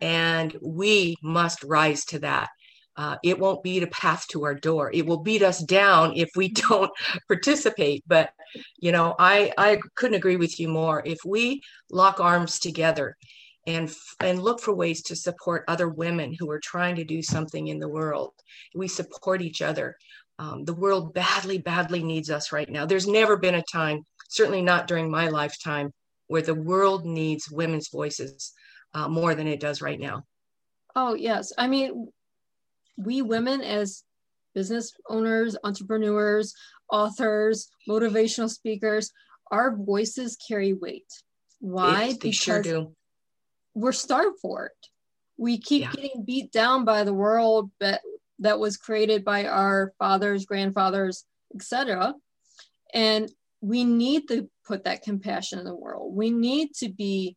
and 0.00 0.56
we 0.62 1.16
must 1.22 1.62
rise 1.64 2.04
to 2.06 2.18
that. 2.20 2.48
Uh, 3.00 3.16
it 3.22 3.38
won't 3.38 3.62
beat 3.62 3.82
a 3.82 3.86
path 3.86 4.26
to 4.28 4.44
our 4.44 4.54
door. 4.54 4.90
It 4.92 5.06
will 5.06 5.22
beat 5.22 5.42
us 5.42 5.60
down 5.60 6.12
if 6.16 6.28
we 6.36 6.48
don't 6.68 6.92
participate. 7.28 8.04
But 8.06 8.30
you 8.78 8.92
know, 8.92 9.14
I 9.18 9.52
I 9.56 9.78
couldn't 9.94 10.18
agree 10.18 10.36
with 10.36 10.60
you 10.60 10.68
more. 10.68 11.02
If 11.06 11.18
we 11.24 11.62
lock 11.90 12.20
arms 12.20 12.58
together 12.58 13.16
and 13.66 13.90
and 14.20 14.42
look 14.42 14.60
for 14.60 14.74
ways 14.74 15.00
to 15.04 15.16
support 15.16 15.64
other 15.66 15.88
women 15.88 16.36
who 16.38 16.50
are 16.50 16.60
trying 16.60 16.96
to 16.96 17.04
do 17.04 17.22
something 17.22 17.68
in 17.68 17.78
the 17.78 17.88
world, 17.88 18.34
we 18.74 18.86
support 18.86 19.40
each 19.40 19.62
other. 19.62 19.96
Um, 20.38 20.64
the 20.64 20.74
world 20.74 21.14
badly, 21.14 21.56
badly 21.56 22.02
needs 22.02 22.30
us 22.30 22.52
right 22.52 22.68
now. 22.68 22.84
There's 22.84 23.06
never 23.06 23.38
been 23.38 23.54
a 23.54 23.62
time, 23.62 24.04
certainly 24.28 24.62
not 24.62 24.86
during 24.86 25.10
my 25.10 25.28
lifetime, 25.28 25.94
where 26.26 26.42
the 26.42 26.54
world 26.54 27.06
needs 27.06 27.50
women's 27.50 27.88
voices 27.88 28.52
uh, 28.92 29.08
more 29.08 29.34
than 29.34 29.46
it 29.46 29.60
does 29.60 29.80
right 29.80 29.98
now. 29.98 30.24
Oh 30.94 31.14
yes, 31.14 31.50
I 31.56 31.66
mean 31.66 32.10
we 32.96 33.22
women 33.22 33.60
as 33.60 34.04
business 34.54 34.92
owners, 35.08 35.56
entrepreneurs, 35.64 36.54
authors, 36.90 37.68
motivational 37.88 38.50
speakers, 38.50 39.10
our 39.50 39.76
voices 39.76 40.36
carry 40.36 40.72
weight. 40.72 41.10
Why? 41.60 42.08
They 42.08 42.14
because 42.14 42.36
sure 42.36 42.62
do. 42.62 42.96
we're 43.74 43.92
starved 43.92 44.38
for 44.40 44.66
it. 44.66 44.86
We 45.36 45.58
keep 45.58 45.82
yeah. 45.82 45.92
getting 45.92 46.24
beat 46.24 46.52
down 46.52 46.84
by 46.84 47.04
the 47.04 47.14
world 47.14 47.70
that 47.80 48.00
that 48.40 48.58
was 48.58 48.76
created 48.76 49.24
by 49.24 49.46
our 49.46 49.92
fathers, 49.98 50.46
grandfathers, 50.46 51.24
etc. 51.54 52.14
And 52.94 53.30
we 53.60 53.84
need 53.84 54.28
to 54.28 54.48
put 54.66 54.84
that 54.84 55.02
compassion 55.02 55.58
in 55.58 55.64
the 55.64 55.74
world. 55.74 56.14
We 56.14 56.30
need 56.30 56.74
to 56.76 56.88
be 56.88 57.36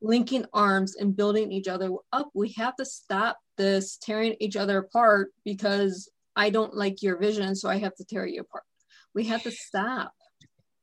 linking 0.00 0.44
arms 0.52 0.96
and 0.96 1.16
building 1.16 1.50
each 1.50 1.68
other 1.68 1.90
up. 2.12 2.30
We 2.34 2.52
have 2.52 2.76
to 2.76 2.84
stop 2.84 3.38
this 3.58 3.98
tearing 3.98 4.36
each 4.40 4.56
other 4.56 4.78
apart 4.78 5.32
because 5.44 6.10
I 6.34 6.48
don't 6.48 6.74
like 6.74 7.02
your 7.02 7.18
vision, 7.18 7.54
so 7.54 7.68
I 7.68 7.76
have 7.78 7.94
to 7.96 8.04
tear 8.04 8.24
you 8.24 8.40
apart. 8.40 8.64
We 9.14 9.24
have 9.24 9.42
to 9.42 9.50
stop. 9.50 10.14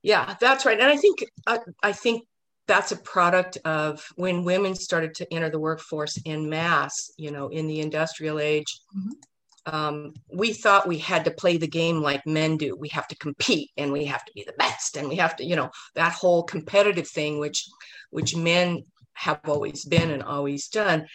Yeah, 0.02 0.36
that's 0.38 0.64
right. 0.64 0.78
And 0.78 0.88
I 0.88 0.96
think 0.96 1.24
I, 1.46 1.58
I 1.82 1.92
think 1.92 2.22
that's 2.68 2.92
a 2.92 2.96
product 2.96 3.58
of 3.64 4.04
when 4.16 4.44
women 4.44 4.74
started 4.74 5.14
to 5.14 5.32
enter 5.32 5.50
the 5.50 5.58
workforce 5.58 6.16
in 6.24 6.48
mass, 6.48 7.10
you 7.16 7.30
know, 7.30 7.48
in 7.48 7.66
the 7.66 7.80
industrial 7.80 8.38
age. 8.38 8.80
Mm-hmm. 8.96 9.74
Um, 9.74 10.14
we 10.32 10.52
thought 10.52 10.86
we 10.86 10.98
had 10.98 11.24
to 11.24 11.32
play 11.32 11.56
the 11.56 11.66
game 11.66 12.00
like 12.00 12.24
men 12.24 12.56
do. 12.56 12.76
We 12.76 12.88
have 12.90 13.08
to 13.08 13.16
compete 13.16 13.70
and 13.76 13.92
we 13.92 14.04
have 14.04 14.24
to 14.24 14.32
be 14.32 14.44
the 14.44 14.52
best 14.52 14.96
and 14.96 15.08
we 15.08 15.16
have 15.16 15.34
to, 15.36 15.44
you 15.44 15.56
know, 15.56 15.70
that 15.94 16.12
whole 16.12 16.44
competitive 16.44 17.08
thing, 17.08 17.40
which 17.40 17.66
which 18.10 18.36
men 18.36 18.84
have 19.16 19.40
always 19.46 19.84
been 19.84 20.10
and 20.10 20.22
always 20.22 20.68
done. 20.68 21.06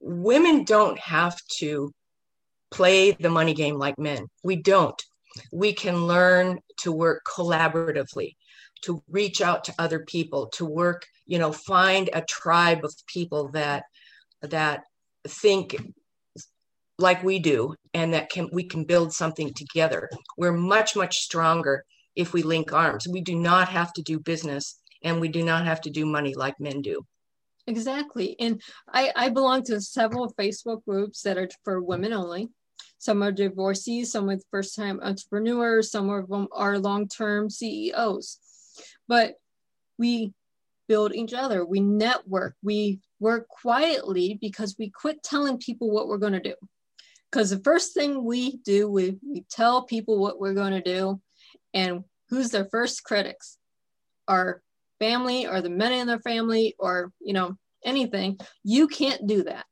Women 0.00 0.64
don't 0.64 0.98
have 0.98 1.36
to 1.58 1.92
play 2.70 3.12
the 3.12 3.30
money 3.30 3.54
game 3.54 3.76
like 3.76 3.98
men. 3.98 4.26
We 4.44 4.56
don't. 4.56 5.00
We 5.52 5.72
can 5.72 6.06
learn 6.06 6.60
to 6.80 6.92
work 6.92 7.22
collaboratively, 7.26 8.36
to 8.82 9.02
reach 9.08 9.40
out 9.40 9.64
to 9.64 9.74
other 9.78 10.00
people, 10.00 10.48
to 10.54 10.64
work, 10.64 11.06
you 11.26 11.38
know, 11.38 11.52
find 11.52 12.10
a 12.12 12.22
tribe 12.22 12.84
of 12.84 12.94
people 13.06 13.48
that 13.48 13.84
that 14.42 14.84
think 15.26 15.76
like 16.98 17.22
we 17.22 17.38
do 17.38 17.74
and 17.94 18.14
that 18.14 18.30
can 18.30 18.48
we 18.52 18.64
can 18.64 18.84
build 18.84 19.12
something 19.12 19.52
together. 19.54 20.08
We're 20.36 20.52
much 20.52 20.96
much 20.96 21.18
stronger 21.18 21.84
if 22.14 22.32
we 22.32 22.42
link 22.42 22.72
arms. 22.72 23.06
We 23.08 23.20
do 23.20 23.34
not 23.34 23.68
have 23.68 23.92
to 23.94 24.02
do 24.02 24.18
business 24.18 24.78
and 25.02 25.20
we 25.20 25.28
do 25.28 25.42
not 25.42 25.66
have 25.66 25.80
to 25.82 25.90
do 25.90 26.06
money 26.06 26.34
like 26.34 26.58
men 26.58 26.82
do. 26.82 27.04
Exactly. 27.66 28.36
And 28.38 28.62
I, 28.92 29.12
I 29.16 29.28
belong 29.28 29.64
to 29.64 29.80
several 29.80 30.32
Facebook 30.34 30.84
groups 30.84 31.22
that 31.22 31.36
are 31.36 31.48
for 31.64 31.82
women 31.82 32.12
only. 32.12 32.48
Some 32.98 33.22
are 33.22 33.32
divorcees, 33.32 34.12
some 34.12 34.30
are 34.30 34.38
first 34.50 34.74
time 34.76 35.00
entrepreneurs, 35.02 35.90
some 35.90 36.08
of 36.08 36.28
them 36.28 36.48
are 36.52 36.78
long 36.78 37.08
term 37.08 37.50
CEOs. 37.50 38.38
But 39.08 39.34
we 39.98 40.32
build 40.88 41.14
each 41.14 41.34
other, 41.34 41.64
we 41.64 41.80
network, 41.80 42.54
we 42.62 43.00
work 43.18 43.48
quietly 43.48 44.38
because 44.40 44.76
we 44.78 44.90
quit 44.90 45.22
telling 45.22 45.58
people 45.58 45.90
what 45.90 46.08
we're 46.08 46.18
going 46.18 46.32
to 46.32 46.40
do. 46.40 46.54
Because 47.30 47.50
the 47.50 47.60
first 47.60 47.92
thing 47.92 48.24
we 48.24 48.58
do, 48.58 48.88
we, 48.88 49.16
we 49.28 49.44
tell 49.50 49.82
people 49.82 50.18
what 50.18 50.38
we're 50.38 50.54
going 50.54 50.72
to 50.72 50.80
do, 50.80 51.20
and 51.74 52.04
who's 52.28 52.50
their 52.50 52.66
first 52.66 53.02
critics? 53.02 53.58
Our 54.28 54.62
family 54.98 55.46
or 55.46 55.60
the 55.60 55.70
men 55.70 55.92
in 55.92 56.06
their 56.06 56.20
family 56.20 56.74
or 56.78 57.12
you 57.20 57.32
know 57.32 57.56
anything 57.84 58.38
you 58.64 58.88
can't 58.88 59.26
do 59.26 59.44
that. 59.44 59.66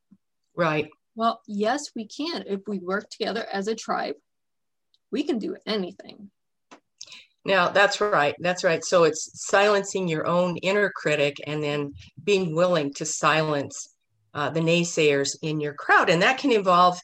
Right. 0.57 0.89
Well 1.15 1.41
yes 1.47 1.91
we 1.95 2.07
can. 2.07 2.45
If 2.47 2.61
we 2.67 2.79
work 2.79 3.09
together 3.11 3.47
as 3.53 3.69
a 3.69 3.75
tribe 3.75 4.17
we 5.11 5.23
can 5.23 5.39
do 5.39 5.57
anything. 5.67 6.31
Now 7.45 7.69
that's 7.69 8.01
right. 8.01 8.35
That's 8.41 8.65
right. 8.65 8.85
So 8.85 9.05
it's 9.05 9.31
silencing 9.47 10.09
your 10.09 10.27
own 10.27 10.57
inner 10.59 10.91
critic 10.95 11.37
and 11.47 11.63
then 11.63 11.95
being 12.25 12.55
willing 12.55 12.93
to 12.95 13.05
silence 13.05 13.95
uh, 14.33 14.51
the 14.51 14.61
naysayers 14.61 15.37
in 15.43 15.61
your 15.61 15.75
crowd. 15.75 16.11
And 16.11 16.23
that 16.23 16.39
can 16.39 16.51
involve 16.51 16.99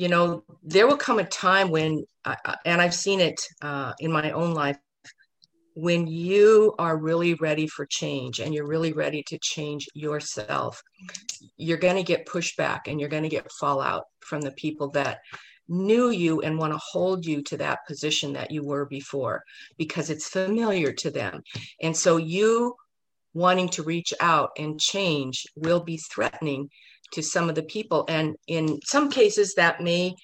you 0.00 0.08
know 0.08 0.42
there 0.62 0.86
will 0.86 0.96
come 0.96 1.18
a 1.18 1.24
time 1.24 1.68
when 1.70 2.04
uh, 2.24 2.34
and 2.64 2.80
i've 2.80 2.94
seen 2.94 3.20
it 3.20 3.38
uh, 3.60 3.92
in 4.00 4.10
my 4.10 4.30
own 4.30 4.54
life 4.54 4.78
when 5.80 6.06
you 6.06 6.74
are 6.78 6.98
really 6.98 7.34
ready 7.34 7.66
for 7.66 7.86
change 7.86 8.38
and 8.38 8.54
you're 8.54 8.66
really 8.66 8.92
ready 8.92 9.22
to 9.22 9.38
change 9.38 9.88
yourself, 9.94 10.82
you're 11.56 11.78
going 11.78 11.96
to 11.96 12.02
get 12.02 12.28
pushback 12.28 12.80
and 12.86 13.00
you're 13.00 13.08
going 13.08 13.22
to 13.22 13.30
get 13.30 13.50
fallout 13.52 14.04
from 14.20 14.42
the 14.42 14.50
people 14.52 14.90
that 14.90 15.20
knew 15.68 16.10
you 16.10 16.42
and 16.42 16.58
want 16.58 16.74
to 16.74 16.80
hold 16.82 17.24
you 17.24 17.42
to 17.42 17.56
that 17.56 17.78
position 17.86 18.34
that 18.34 18.50
you 18.50 18.62
were 18.62 18.84
before 18.84 19.42
because 19.78 20.10
it's 20.10 20.28
familiar 20.28 20.92
to 20.92 21.10
them. 21.10 21.40
And 21.80 21.96
so 21.96 22.18
you 22.18 22.74
wanting 23.32 23.70
to 23.70 23.82
reach 23.82 24.12
out 24.20 24.50
and 24.58 24.78
change 24.78 25.46
will 25.56 25.80
be 25.80 25.96
threatening 25.96 26.68
to 27.12 27.22
some 27.22 27.48
of 27.48 27.54
the 27.54 27.62
people 27.62 28.04
and 28.08 28.36
in 28.48 28.78
some 28.84 29.10
cases 29.10 29.54
that 29.54 29.80
may 29.80 30.14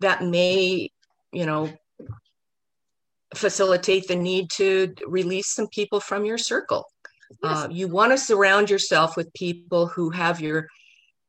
that 0.00 0.24
may 0.24 0.90
you 1.32 1.46
know 1.46 1.70
facilitate 3.34 4.08
the 4.08 4.16
need 4.16 4.50
to 4.50 4.94
release 5.06 5.48
some 5.48 5.68
people 5.68 6.00
from 6.00 6.24
your 6.24 6.38
circle. 6.38 6.84
Yes. 7.42 7.64
Uh, 7.64 7.68
you 7.70 7.88
want 7.88 8.12
to 8.12 8.18
surround 8.18 8.70
yourself 8.70 9.16
with 9.16 9.32
people 9.34 9.86
who 9.86 10.10
have 10.10 10.40
your 10.40 10.68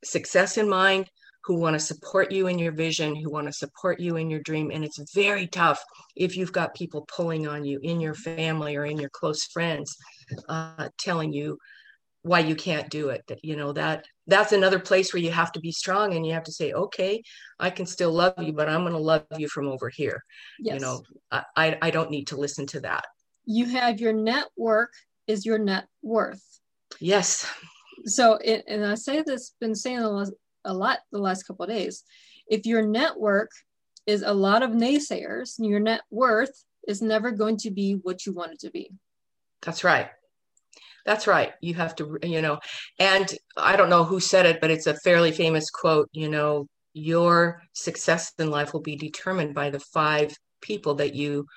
success 0.03 0.57
in 0.57 0.69
mind, 0.69 1.09
who 1.43 1.55
want 1.55 1.73
to 1.73 1.79
support 1.79 2.31
you 2.31 2.47
in 2.47 2.59
your 2.59 2.71
vision, 2.71 3.15
who 3.15 3.29
want 3.29 3.47
to 3.47 3.53
support 3.53 3.99
you 3.99 4.15
in 4.15 4.29
your 4.29 4.39
dream. 4.39 4.71
And 4.71 4.83
it's 4.85 4.99
very 5.13 5.47
tough 5.47 5.83
if 6.15 6.37
you've 6.37 6.53
got 6.53 6.75
people 6.75 7.07
pulling 7.13 7.47
on 7.47 7.65
you 7.65 7.79
in 7.81 7.99
your 7.99 8.13
family 8.13 8.75
or 8.75 8.85
in 8.85 8.97
your 8.97 9.09
close 9.09 9.43
friends, 9.45 9.97
uh, 10.47 10.89
telling 10.97 11.33
you 11.33 11.57
why 12.21 12.39
you 12.39 12.55
can't 12.55 12.89
do 12.89 13.09
it 13.09 13.23
that 13.27 13.43
you 13.43 13.55
know 13.55 13.71
that 13.73 14.05
that's 14.29 14.51
another 14.51 14.79
place 14.79 15.13
where 15.13 15.21
you 15.21 15.31
have 15.31 15.51
to 15.51 15.59
be 15.59 15.71
strong 15.71 16.13
and 16.13 16.25
you 16.25 16.33
have 16.33 16.43
to 16.43 16.51
say 16.51 16.71
okay 16.73 17.21
i 17.59 17.69
can 17.69 17.85
still 17.85 18.11
love 18.11 18.33
you 18.39 18.53
but 18.53 18.69
i'm 18.69 18.81
going 18.81 18.93
to 18.93 18.99
love 18.99 19.25
you 19.37 19.47
from 19.47 19.67
over 19.67 19.89
here. 19.89 20.23
Yes. 20.59 20.75
you 20.75 20.79
know 20.79 21.01
I, 21.31 21.77
I 21.81 21.91
don't 21.91 22.11
need 22.11 22.27
to 22.27 22.37
listen 22.37 22.65
to 22.67 22.79
that. 22.81 23.05
You 23.45 23.65
have 23.65 23.99
your 23.99 24.13
network 24.13 24.91
is 25.27 25.45
your 25.45 25.59
net 25.59 25.85
worth. 26.01 26.43
Yes. 26.99 27.47
So 28.05 28.33
it, 28.43 28.63
and 28.67 28.85
i 28.85 28.95
say 28.95 29.21
this 29.21 29.53
been 29.59 29.75
saying 29.75 29.99
a 29.99 30.09
lot, 30.09 30.29
a 30.65 30.73
lot 30.73 30.99
the 31.11 31.19
last 31.19 31.43
couple 31.43 31.63
of 31.63 31.69
days 31.69 32.03
if 32.47 32.65
your 32.65 32.81
network 32.81 33.51
is 34.07 34.23
a 34.23 34.33
lot 34.33 34.63
of 34.63 34.71
naysayers 34.71 35.55
your 35.59 35.79
net 35.79 36.01
worth 36.09 36.63
is 36.87 37.01
never 37.01 37.31
going 37.31 37.57
to 37.57 37.69
be 37.69 37.93
what 37.93 38.25
you 38.25 38.33
want 38.33 38.53
it 38.53 38.59
to 38.59 38.71
be. 38.71 38.89
That's 39.61 39.83
right 39.83 40.09
that's 41.09 41.25
right. 41.25 41.53
You 41.59 41.73
have 41.73 41.95
to, 41.95 42.19
you 42.21 42.39
know, 42.39 42.59
and 42.99 43.27
I 43.57 43.75
don't 43.75 43.89
know 43.89 44.03
who 44.03 44.19
said 44.19 44.45
it, 44.45 44.61
but 44.61 44.69
it's 44.69 44.85
a 44.85 44.93
fairly 45.03 45.31
famous 45.31 45.71
quote, 45.71 46.07
you 46.11 46.29
know, 46.29 46.67
your 46.93 47.63
success 47.73 48.31
in 48.37 48.51
life 48.51 48.73
will 48.73 48.81
be 48.81 48.95
determined 48.95 49.55
by 49.55 49.71
the 49.71 49.79
five 49.79 50.31
people 50.61 50.93
that 50.95 51.15
you 51.15 51.47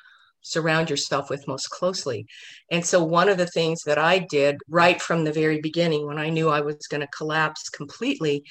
surround 0.40 0.88
yourself 0.88 1.28
with 1.28 1.46
most 1.46 1.68
closely. 1.68 2.24
And 2.70 2.82
so, 2.82 3.04
one 3.04 3.28
of 3.28 3.36
the 3.36 3.46
things 3.46 3.82
that 3.82 3.98
I 3.98 4.20
did 4.30 4.56
right 4.70 5.00
from 5.02 5.22
the 5.22 5.32
very 5.32 5.60
beginning 5.60 6.06
when 6.06 6.18
I 6.18 6.30
knew 6.30 6.48
I 6.48 6.62
was 6.62 6.86
going 6.88 7.02
to 7.02 7.18
collapse 7.18 7.68
completely 7.68 8.44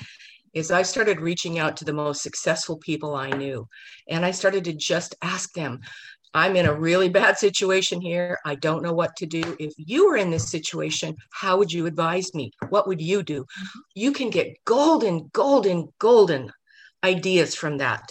is 0.53 0.69
I 0.69 0.83
started 0.83 1.19
reaching 1.19 1.57
out 1.57 1.77
to 1.77 1.85
the 1.85 1.93
most 1.93 2.21
successful 2.21 2.77
people 2.77 3.15
I 3.15 3.31
knew. 3.31 3.67
And 4.07 4.23
I 4.23 4.31
started 4.31 4.65
to 4.65 4.73
just 4.73 5.15
ask 5.23 5.51
them, 5.53 5.79
I'm 6.33 6.55
in 6.55 6.65
a 6.65 6.73
really 6.73 7.09
bad 7.09 7.37
situation 7.37 7.99
here. 7.99 8.39
I 8.45 8.55
don't 8.55 8.83
know 8.83 8.93
what 8.93 9.15
to 9.17 9.25
do. 9.25 9.55
If 9.59 9.73
you 9.77 10.07
were 10.07 10.17
in 10.17 10.31
this 10.31 10.49
situation, 10.49 11.15
how 11.31 11.57
would 11.57 11.71
you 11.71 11.85
advise 11.85 12.33
me? 12.33 12.51
What 12.69 12.87
would 12.87 13.01
you 13.01 13.21
do? 13.21 13.41
Mm-hmm. 13.41 13.79
You 13.95 14.11
can 14.13 14.29
get 14.29 14.57
golden, 14.65 15.29
golden, 15.33 15.89
golden 15.99 16.51
ideas 17.03 17.55
from 17.55 17.79
that 17.79 18.09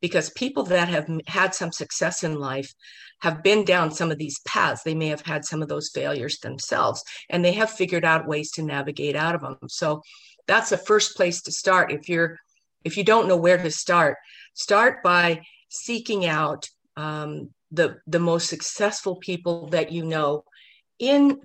because 0.00 0.28
people 0.30 0.64
that 0.64 0.88
have 0.88 1.08
had 1.26 1.54
some 1.54 1.72
success 1.72 2.24
in 2.24 2.34
life 2.34 2.74
have 3.22 3.42
been 3.42 3.64
down 3.64 3.90
some 3.90 4.10
of 4.10 4.18
these 4.18 4.40
paths. 4.46 4.82
They 4.82 4.94
may 4.94 5.08
have 5.08 5.22
had 5.22 5.46
some 5.46 5.62
of 5.62 5.68
those 5.68 5.90
failures 5.94 6.38
themselves 6.40 7.02
and 7.30 7.42
they 7.42 7.52
have 7.52 7.70
figured 7.70 8.04
out 8.04 8.28
ways 8.28 8.50
to 8.52 8.62
navigate 8.62 9.16
out 9.16 9.34
of 9.34 9.40
them. 9.40 9.56
So 9.68 10.02
that's 10.46 10.68
the 10.68 10.76
first 10.76 11.16
place 11.16 11.40
to 11.42 11.52
start. 11.52 11.90
If 11.90 12.08
you're 12.08 12.38
if 12.84 12.98
you 12.98 13.04
don't 13.04 13.28
know 13.28 13.36
where 13.38 13.56
to 13.56 13.70
start, 13.70 14.18
start 14.52 15.02
by 15.02 15.40
seeking 15.70 16.26
out 16.26 16.68
um, 16.96 17.50
the 17.70 17.98
the 18.06 18.18
most 18.18 18.48
successful 18.48 19.16
people 19.16 19.68
that 19.68 19.92
you 19.92 20.04
know 20.04 20.44
in 20.98 21.40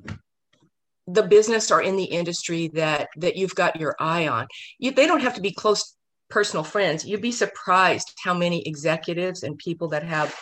the 1.08 1.24
business 1.24 1.72
or 1.72 1.82
in 1.82 1.96
the 1.96 2.04
industry 2.04 2.68
that 2.70 3.10
that 3.18 3.36
you've 3.36 3.56
got 3.56 3.80
your 3.80 3.96
eye 4.00 4.28
on. 4.28 4.48
You, 4.78 4.92
they 4.92 5.08
don't 5.08 5.22
have 5.22 5.36
to 5.36 5.42
be 5.42 5.52
close 5.52 5.96
personal 6.30 6.64
friends. 6.64 7.06
You'd 7.06 7.22
be 7.22 7.32
surprised 7.32 8.14
how 8.24 8.34
many 8.34 8.62
executives 8.68 9.44
and 9.44 9.58
people 9.58 9.88
that 9.90 10.04
have 10.04 10.36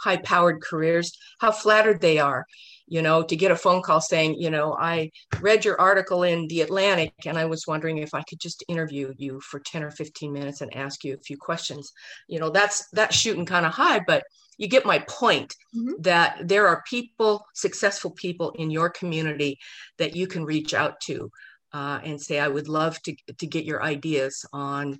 high 0.00 0.16
powered 0.16 0.60
careers 0.62 1.12
how 1.40 1.52
flattered 1.52 2.00
they 2.00 2.18
are 2.18 2.46
you 2.90 3.02
know, 3.02 3.22
to 3.22 3.36
get 3.36 3.52
a 3.52 3.56
phone 3.56 3.82
call 3.82 4.00
saying, 4.00 4.34
you 4.34 4.50
know, 4.50 4.76
I 4.78 5.12
read 5.40 5.64
your 5.64 5.80
article 5.80 6.24
in 6.24 6.48
the 6.48 6.60
Atlantic 6.60 7.14
and 7.24 7.38
I 7.38 7.44
was 7.44 7.66
wondering 7.66 7.98
if 7.98 8.12
I 8.12 8.22
could 8.28 8.40
just 8.40 8.64
interview 8.68 9.14
you 9.16 9.40
for 9.40 9.60
10 9.60 9.84
or 9.84 9.92
15 9.92 10.32
minutes 10.32 10.60
and 10.60 10.74
ask 10.76 11.04
you 11.04 11.14
a 11.14 11.24
few 11.24 11.38
questions. 11.38 11.92
You 12.26 12.40
know, 12.40 12.50
that's 12.50 12.88
that's 12.90 13.16
shooting 13.16 13.46
kind 13.46 13.64
of 13.64 13.72
high, 13.72 14.00
but 14.00 14.24
you 14.58 14.66
get 14.66 14.84
my 14.84 14.98
point 15.08 15.54
mm-hmm. 15.74 16.02
that 16.02 16.36
there 16.42 16.66
are 16.66 16.82
people, 16.90 17.46
successful 17.54 18.10
people 18.10 18.50
in 18.58 18.70
your 18.70 18.90
community 18.90 19.60
that 19.98 20.16
you 20.16 20.26
can 20.26 20.44
reach 20.44 20.74
out 20.74 21.00
to 21.02 21.30
uh, 21.72 22.00
and 22.02 22.20
say, 22.20 22.40
I 22.40 22.48
would 22.48 22.68
love 22.68 23.00
to, 23.02 23.14
to 23.38 23.46
get 23.46 23.64
your 23.64 23.84
ideas 23.84 24.44
on 24.52 24.98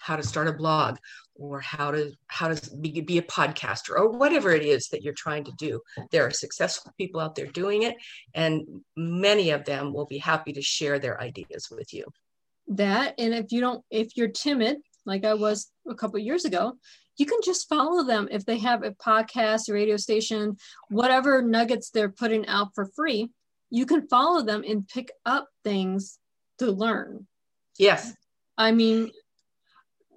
how 0.00 0.16
to 0.16 0.24
start 0.24 0.48
a 0.48 0.52
blog 0.52 0.96
or 1.34 1.60
how 1.60 1.90
to 1.90 2.12
how 2.26 2.48
to 2.48 2.76
be, 2.76 3.00
be 3.00 3.18
a 3.18 3.22
podcaster 3.22 3.90
or 3.96 4.10
whatever 4.10 4.50
it 4.50 4.64
is 4.64 4.88
that 4.88 5.02
you're 5.02 5.14
trying 5.14 5.44
to 5.44 5.52
do. 5.58 5.80
There 6.10 6.26
are 6.26 6.30
successful 6.30 6.92
people 6.98 7.20
out 7.20 7.34
there 7.34 7.46
doing 7.46 7.82
it 7.82 7.96
and 8.34 8.82
many 8.96 9.50
of 9.50 9.64
them 9.64 9.92
will 9.92 10.06
be 10.06 10.18
happy 10.18 10.52
to 10.52 10.62
share 10.62 10.98
their 10.98 11.20
ideas 11.20 11.68
with 11.70 11.92
you. 11.92 12.04
That 12.68 13.14
and 13.18 13.34
if 13.34 13.52
you 13.52 13.60
don't 13.60 13.84
if 13.90 14.16
you're 14.16 14.28
timid 14.28 14.78
like 15.04 15.24
i 15.24 15.34
was 15.34 15.72
a 15.90 15.96
couple 15.96 16.18
years 16.20 16.44
ago 16.44 16.74
you 17.16 17.26
can 17.26 17.40
just 17.44 17.68
follow 17.68 18.04
them 18.04 18.28
if 18.30 18.46
they 18.46 18.58
have 18.58 18.84
a 18.84 18.92
podcast 18.92 19.68
a 19.68 19.72
radio 19.72 19.96
station 19.96 20.56
whatever 20.88 21.42
nuggets 21.42 21.90
they're 21.90 22.08
putting 22.08 22.46
out 22.46 22.68
for 22.72 22.86
free 22.94 23.28
you 23.72 23.86
can 23.86 24.06
follow 24.06 24.42
them 24.42 24.62
and 24.68 24.86
pick 24.86 25.10
up 25.24 25.48
things 25.64 26.18
to 26.58 26.70
learn. 26.70 27.26
Yes. 27.78 28.14
I 28.58 28.70
mean 28.72 29.10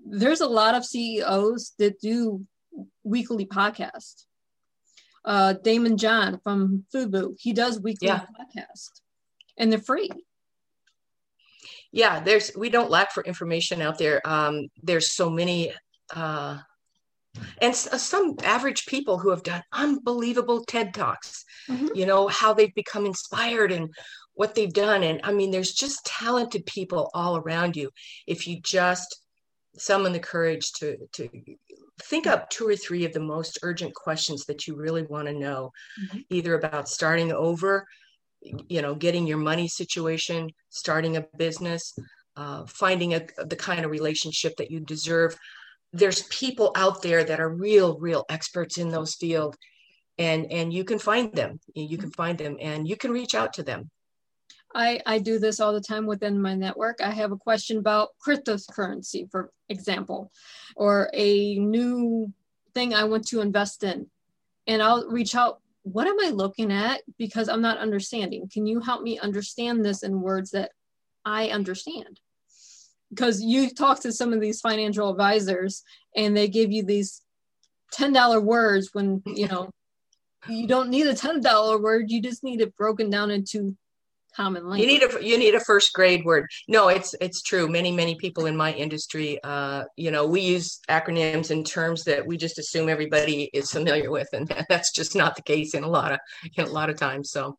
there's 0.06 0.42
a 0.42 0.48
lot 0.48 0.76
of 0.76 0.86
CEOs 0.86 1.74
that 1.80 2.00
do 2.00 2.46
weekly 3.04 3.46
podcasts. 3.46 4.26
Uh, 5.24 5.56
Daymond 5.56 5.98
John 5.98 6.40
from 6.44 6.86
Fubu, 6.94 7.36
he 7.40 7.52
does 7.52 7.80
weekly 7.80 8.10
yeah. 8.10 8.26
podcast, 8.40 9.02
and 9.58 9.72
they're 9.72 9.80
free. 9.80 10.12
Yeah, 11.92 12.20
there's 12.20 12.52
we 12.56 12.70
don't 12.70 12.92
lack 12.92 13.12
for 13.12 13.24
information 13.24 13.82
out 13.82 13.98
there. 13.98 14.22
Um, 14.24 14.68
there's 14.84 15.14
so 15.14 15.30
many, 15.30 15.74
uh, 16.16 16.60
and 17.60 17.72
uh, 17.74 17.98
some 17.98 18.36
average 18.44 18.86
people 18.86 19.18
who 19.18 19.32
have 19.32 19.42
done 19.42 19.64
unbelievable 19.74 20.64
TED 20.64 20.94
talks. 20.94 21.44
Mm-hmm. 21.68 21.88
You 21.96 22.06
know 22.06 22.28
how 22.28 22.54
they've 22.54 22.76
become 22.76 23.08
inspired 23.08 23.72
and 23.72 23.92
what 24.36 24.54
they've 24.54 24.72
done, 24.72 25.02
and 25.02 25.22
I 25.24 25.32
mean, 25.32 25.50
there's 25.50 25.74
just 25.74 26.06
talented 26.06 26.68
people 26.68 27.10
all 27.16 27.38
around 27.38 27.76
you 27.76 27.90
if 28.28 28.46
you 28.46 28.60
just 28.62 29.25
summon 29.78 30.12
the 30.12 30.20
courage 30.20 30.72
to 30.74 30.98
to 31.14 31.30
think 32.04 32.28
up 32.28 32.50
two 32.50 32.68
or 32.68 32.76
three 32.76 33.06
of 33.06 33.14
the 33.14 33.20
most 33.20 33.60
urgent 33.64 33.94
questions 33.94 34.46
that 34.46 34.68
you 34.68 34.76
really 34.76 35.04
want 35.04 35.28
to 35.28 35.34
know 35.34 35.72
mm-hmm. 36.02 36.20
either 36.30 36.56
about 36.56 36.90
starting 36.90 37.32
over 37.32 37.86
you 38.42 38.82
know 38.82 38.94
getting 38.94 39.26
your 39.26 39.38
money 39.38 39.68
situation 39.68 40.50
starting 40.70 41.18
a 41.18 41.26
business 41.38 41.94
uh, 42.38 42.66
finding 42.66 43.14
a, 43.14 43.22
the 43.48 43.56
kind 43.56 43.86
of 43.86 43.92
relationship 43.92 44.58
that 44.58 44.70
you 44.70 44.82
deserve. 44.82 45.38
There's 45.94 46.24
people 46.24 46.74
out 46.76 47.02
there 47.02 47.24
that 47.24 47.40
are 47.40 47.50
real 47.50 47.98
real 47.98 48.26
experts 48.30 48.78
in 48.78 48.90
those 48.90 49.16
fields 49.16 49.58
and 50.18 50.52
and 50.52 50.74
you 50.74 50.84
can 50.84 51.00
find 51.00 51.34
them 51.34 51.60
you 51.74 51.98
can 51.98 52.12
find 52.12 52.38
them 52.38 52.58
and 52.60 52.88
you 52.88 52.96
can 52.96 53.12
reach 53.12 53.36
out 53.36 53.54
to 53.54 53.64
them 53.64 53.90
I, 54.76 55.00
I 55.06 55.20
do 55.20 55.40
this 55.40 55.62
all 55.62 55.72
the 55.72 55.80
time 55.80 56.06
within 56.06 56.42
my 56.42 56.54
network. 56.54 57.00
I 57.02 57.12
have 57.12 57.32
a 57.32 57.38
question 57.38 57.78
about 57.78 58.10
cryptocurrency, 58.26 59.32
for 59.32 59.52
example, 59.70 60.32
or 60.76 61.10
a 61.14 61.56
new 61.56 62.34
thing 62.74 62.94
I 62.94 63.06
want 63.06 63.26
to 63.30 63.40
invest 63.40 63.84
in. 63.84 64.08
And 64.68 64.84
I'll 64.84 65.08
reach 65.08 65.34
out, 65.34 65.62
what 65.84 66.08
am 66.08 66.18
I 66.20 66.30
looking 66.30 66.74
at? 66.74 67.04
Because 67.18 67.48
I'm 67.48 67.62
not 67.62 67.78
understanding. 67.78 68.50
Can 68.52 68.68
you 68.68 68.82
help 68.82 69.02
me 69.02 69.18
understand 69.18 69.86
this 69.86 70.04
in 70.04 70.22
words 70.22 70.52
that 70.52 70.72
I 71.24 71.50
understand? 71.50 72.20
Because 73.10 73.42
you 73.42 73.70
talk 73.70 74.02
to 74.02 74.12
some 74.12 74.34
of 74.34 74.42
these 74.42 74.60
financial 74.60 75.10
advisors 75.10 75.84
and 76.18 76.36
they 76.36 76.50
give 76.50 76.74
you 76.74 76.84
these 76.84 77.22
$10 77.94 78.44
words 78.44 78.90
when, 78.92 79.24
you 79.26 79.48
know, 79.48 79.70
you 80.50 80.68
don't 80.68 80.90
need 80.90 81.08
a 81.08 81.14
$10 81.14 81.82
word, 81.82 82.12
you 82.12 82.22
just 82.22 82.44
need 82.44 82.60
it 82.60 82.76
broken 82.76 83.10
down 83.10 83.32
into 83.32 83.78
common 84.36 84.68
language. 84.68 84.82
You 84.82 84.88
need 84.88 85.04
a 85.04 85.26
you 85.26 85.38
need 85.38 85.56
a 85.56 85.60
first 85.60 85.94
grade 85.94 86.26
word. 86.26 86.48
No, 86.68 86.90
it's 86.90 87.16
it's 87.22 87.42
true. 87.42 87.68
Many 87.68 87.92
many 87.92 88.16
people 88.16 88.46
in 88.46 88.56
my 88.56 88.74
industry, 88.74 89.40
uh, 89.44 89.84
you 89.96 90.12
know, 90.12 90.26
we 90.26 90.42
use 90.42 90.80
acronyms 90.90 91.52
and 91.52 91.66
terms 91.66 92.04
that 92.06 92.26
we 92.26 92.38
just 92.38 92.60
assume 92.60 92.90
everybody 92.90 93.50
is 93.54 93.72
familiar 93.72 94.12
with, 94.12 94.30
and 94.34 94.48
that's 94.70 94.92
just 94.92 95.16
not 95.16 95.36
the 95.36 95.42
case 95.42 95.74
in 95.74 95.84
a 95.84 95.90
lot 95.90 96.12
of 96.12 96.20
in 96.58 96.66
a 96.66 96.70
lot 96.70 96.90
of 96.90 96.98
times. 96.98 97.32
So, 97.32 97.58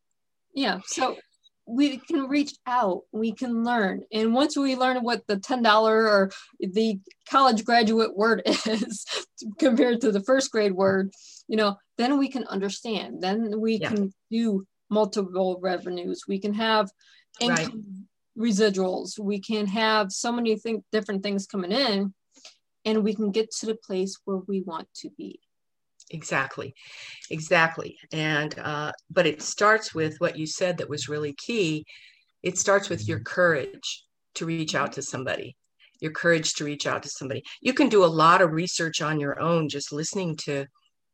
yeah. 0.55 0.81
So 0.87 1.17
we 1.67 1.97
can 1.97 2.29
reach 2.29 2.55
out 2.67 3.03
we 3.11 3.33
can 3.33 3.65
learn 3.65 4.03
and 4.13 4.33
once 4.33 4.57
we 4.57 4.77
learn 4.77 5.03
what 5.03 5.27
the 5.27 5.37
$10 5.37 5.83
or 5.85 6.31
the 6.61 7.01
college 7.29 7.65
graduate 7.65 8.17
word 8.17 8.41
is 8.47 9.05
compared 9.59 10.01
to 10.01 10.13
the 10.13 10.23
first 10.23 10.53
grade 10.53 10.73
word 10.73 11.11
you 11.49 11.57
know 11.57 11.77
then 11.99 12.19
we 12.19 12.29
can 12.29 12.45
understand 12.45 13.21
then 13.21 13.61
we 13.61 13.79
yeah. 13.79 13.89
can 13.89 14.15
do 14.31 14.65
multiple 14.91 15.59
revenues. 15.61 16.23
We 16.29 16.39
can 16.39 16.55
have 16.55 16.91
income 17.41 17.85
right. 18.37 18.49
residuals. 18.49 19.19
We 19.19 19.41
can 19.41 19.67
have 19.67 20.13
so 20.13 20.33
many 20.33 20.57
think, 20.57 20.85
different 20.93 21.23
things 21.23 21.47
coming 21.47 21.73
in, 21.73 22.15
and 22.85 23.05
we 23.05 23.15
can 23.15 23.31
get 23.31 23.51
to 23.61 23.67
the 23.67 23.75
place 23.77 24.19
where 24.25 24.39
we 24.47 24.63
want 24.63 24.89
to 24.97 25.11
be. 25.17 25.41
Exactly, 26.11 26.73
exactly. 27.31 27.97
And 28.13 28.57
uh, 28.59 28.93
but 29.11 29.27
it 29.27 29.43
starts 29.43 29.95
with 29.95 30.17
what 30.19 30.39
you 30.39 30.47
said 30.47 30.79
that 30.79 30.89
was 30.89 31.09
really 31.09 31.35
key. 31.35 31.85
It 32.43 32.59
starts 32.59 32.89
with 32.89 33.09
your 33.09 33.19
courage 33.21 34.05
to 34.37 34.47
reach 34.47 34.75
out 34.75 34.93
to 34.93 35.03
somebody 35.03 35.57
your 36.01 36.13
courage 36.13 36.55
to 36.55 36.65
reach 36.65 36.87
out 36.87 37.03
to 37.03 37.09
somebody. 37.09 37.43
You 37.61 37.73
can 37.73 37.89
do 37.89 38.05
a 38.05 38.07
lot 38.07 38.43
of 38.43 38.53
research 38.53 39.01
on 39.01 39.21
your 39.21 39.41
own 39.41 39.69
just 39.69 39.93
listening 39.93 40.37
to 40.45 40.67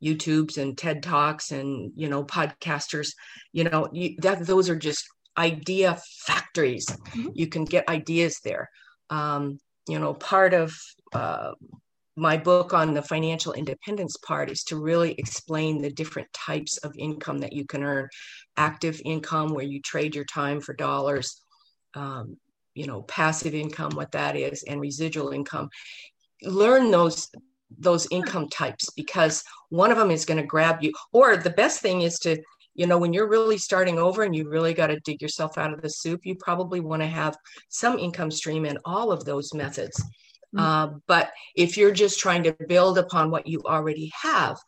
YouTubes 0.02 0.58
and 0.58 0.76
TED 0.76 1.02
Talks 1.02 1.52
and 1.52 1.92
you 1.94 2.08
know 2.08 2.24
podcasters. 2.24 3.12
You 3.52 3.64
know 3.64 3.88
you, 3.92 4.16
that 4.18 4.46
those 4.46 4.68
are 4.68 4.76
just 4.76 5.06
idea 5.36 5.98
factories. 6.26 6.86
Mm-hmm. 6.86 7.28
You 7.34 7.46
can 7.46 7.64
get 7.64 7.88
ideas 7.88 8.40
there. 8.44 8.70
Um, 9.10 9.58
you 9.88 9.98
know, 9.98 10.14
part 10.14 10.54
of 10.54 10.74
uh, 11.12 11.52
my 12.16 12.36
book 12.36 12.74
on 12.74 12.94
the 12.94 13.02
financial 13.02 13.52
independence 13.52 14.16
part 14.16 14.50
is 14.50 14.64
to 14.64 14.76
really 14.76 15.12
explain 15.12 15.80
the 15.80 15.90
different 15.90 16.32
types 16.32 16.76
of 16.78 16.94
income 16.98 17.38
that 17.38 17.52
you 17.52 17.64
can 17.66 17.82
earn. 17.82 18.08
Active 18.56 19.00
income, 19.04 19.54
where 19.54 19.64
you 19.64 19.80
trade 19.80 20.14
your 20.14 20.24
time 20.24 20.60
for 20.60 20.74
dollars. 20.74 21.40
Um, 21.94 22.36
you 22.74 22.86
know, 22.86 23.02
passive 23.02 23.54
income, 23.54 23.92
what 23.94 24.12
that 24.12 24.36
is, 24.36 24.62
and 24.62 24.80
residual 24.80 25.30
income. 25.30 25.68
Learn 26.42 26.90
those 26.90 27.28
those 27.78 28.06
income 28.10 28.48
types 28.48 28.90
because 28.90 29.42
one 29.70 29.90
of 29.90 29.98
them 29.98 30.10
is 30.10 30.24
going 30.24 30.40
to 30.40 30.46
grab 30.46 30.82
you. 30.82 30.92
Or 31.12 31.36
the 31.36 31.50
best 31.50 31.80
thing 31.80 32.02
is 32.02 32.18
to 32.20 32.42
you 32.74 32.86
know 32.86 32.98
when 32.98 33.12
you're 33.12 33.28
really 33.28 33.58
starting 33.58 33.98
over 33.98 34.22
and 34.22 34.34
you 34.34 34.48
really 34.48 34.72
got 34.72 34.86
to 34.86 35.00
dig 35.00 35.20
yourself 35.20 35.58
out 35.58 35.74
of 35.74 35.82
the 35.82 35.90
soup 35.90 36.22
you 36.24 36.34
probably 36.34 36.80
want 36.80 37.02
to 37.02 37.06
have 37.06 37.36
some 37.68 37.98
income 37.98 38.30
stream 38.30 38.64
in 38.64 38.78
all 38.84 39.12
of 39.12 39.24
those 39.24 39.52
methods. 39.52 40.02
Mm-hmm. 40.54 40.58
uh, 40.58 40.98
but 41.06 41.32
if 41.54 41.76
you're 41.76 41.92
just 41.92 42.18
trying 42.18 42.42
to 42.44 42.56
build 42.68 42.98
upon 42.98 43.30
what 43.30 43.46
you 43.46 43.62
already 43.66 44.10
have 44.22 44.58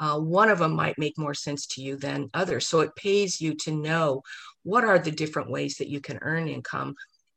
uh, 0.00 0.18
one 0.18 0.50
of 0.50 0.58
them 0.58 0.74
might 0.74 0.98
make 0.98 1.16
more 1.16 1.34
sense 1.34 1.66
to 1.66 1.82
you 1.82 1.96
than 1.96 2.28
others. 2.34 2.66
So 2.66 2.80
it 2.80 2.96
pays 2.96 3.40
you 3.40 3.54
to 3.62 3.72
know 3.72 4.22
what 4.64 4.84
are 4.84 4.98
the 4.98 5.10
different 5.10 5.50
ways 5.50 5.76
that 5.76 5.88
you 5.88 6.00
can 6.00 6.18
earn 6.22 6.48
income 6.48 6.94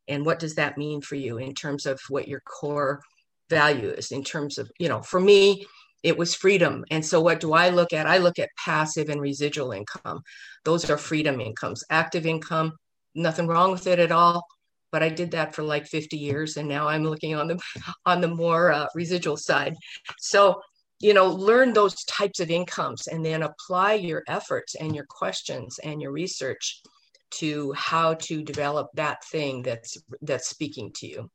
and 0.07 0.25
what 0.25 0.39
does 0.39 0.55
that 0.55 0.77
mean 0.77 1.01
for 1.01 1.15
you 1.15 1.37
in 1.37 1.53
terms 1.53 1.85
of 1.85 1.99
what 2.09 2.27
your 2.27 2.41
core 2.41 3.01
value 3.49 3.89
is 3.89 4.11
in 4.11 4.23
terms 4.23 4.57
of 4.57 4.69
you 4.79 4.89
know 4.89 5.01
for 5.01 5.19
me 5.19 5.65
it 6.03 6.17
was 6.17 6.35
freedom. 6.35 6.85
And 6.91 7.03
so 7.03 7.19
what 7.19 7.39
do 7.39 7.53
i 7.53 7.69
look 7.69 7.91
at? 7.91 8.05
I 8.05 8.19
look 8.19 8.39
at 8.39 8.49
passive 8.63 9.09
and 9.09 9.19
residual 9.19 9.71
income. 9.71 10.21
Those 10.63 10.89
are 10.89 10.97
freedom 10.97 11.41
incomes. 11.41 11.83
Active 11.89 12.25
income 12.25 12.77
nothing 13.17 13.47
wrong 13.47 13.71
with 13.71 13.87
it 13.87 13.99
at 13.99 14.11
all 14.11 14.45
but 14.91 15.03
i 15.03 15.09
did 15.09 15.31
that 15.31 15.53
for 15.53 15.63
like 15.63 15.85
50 15.85 16.15
years 16.17 16.55
and 16.55 16.69
now 16.69 16.87
i'm 16.87 17.03
looking 17.03 17.35
on 17.35 17.47
the 17.47 17.59
on 18.05 18.21
the 18.21 18.27
more 18.27 18.71
uh, 18.71 18.87
residual 18.95 19.37
side. 19.37 19.75
So 20.19 20.61
you 20.99 21.13
know 21.13 21.27
learn 21.27 21.73
those 21.73 22.03
types 22.05 22.39
of 22.39 22.49
incomes 22.49 23.07
and 23.07 23.25
then 23.25 23.43
apply 23.43 23.93
your 23.93 24.23
efforts 24.27 24.75
and 24.75 24.95
your 24.95 25.05
questions 25.09 25.79
and 25.83 26.01
your 26.01 26.11
research 26.11 26.81
to 27.29 27.73
how 27.73 28.13
to 28.13 28.41
develop 28.41 28.87
that 28.93 29.23
thing 29.25 29.61
that's 29.61 29.97
that's 30.21 30.47
speaking 30.47 30.91
to 30.95 31.07
you 31.07 31.29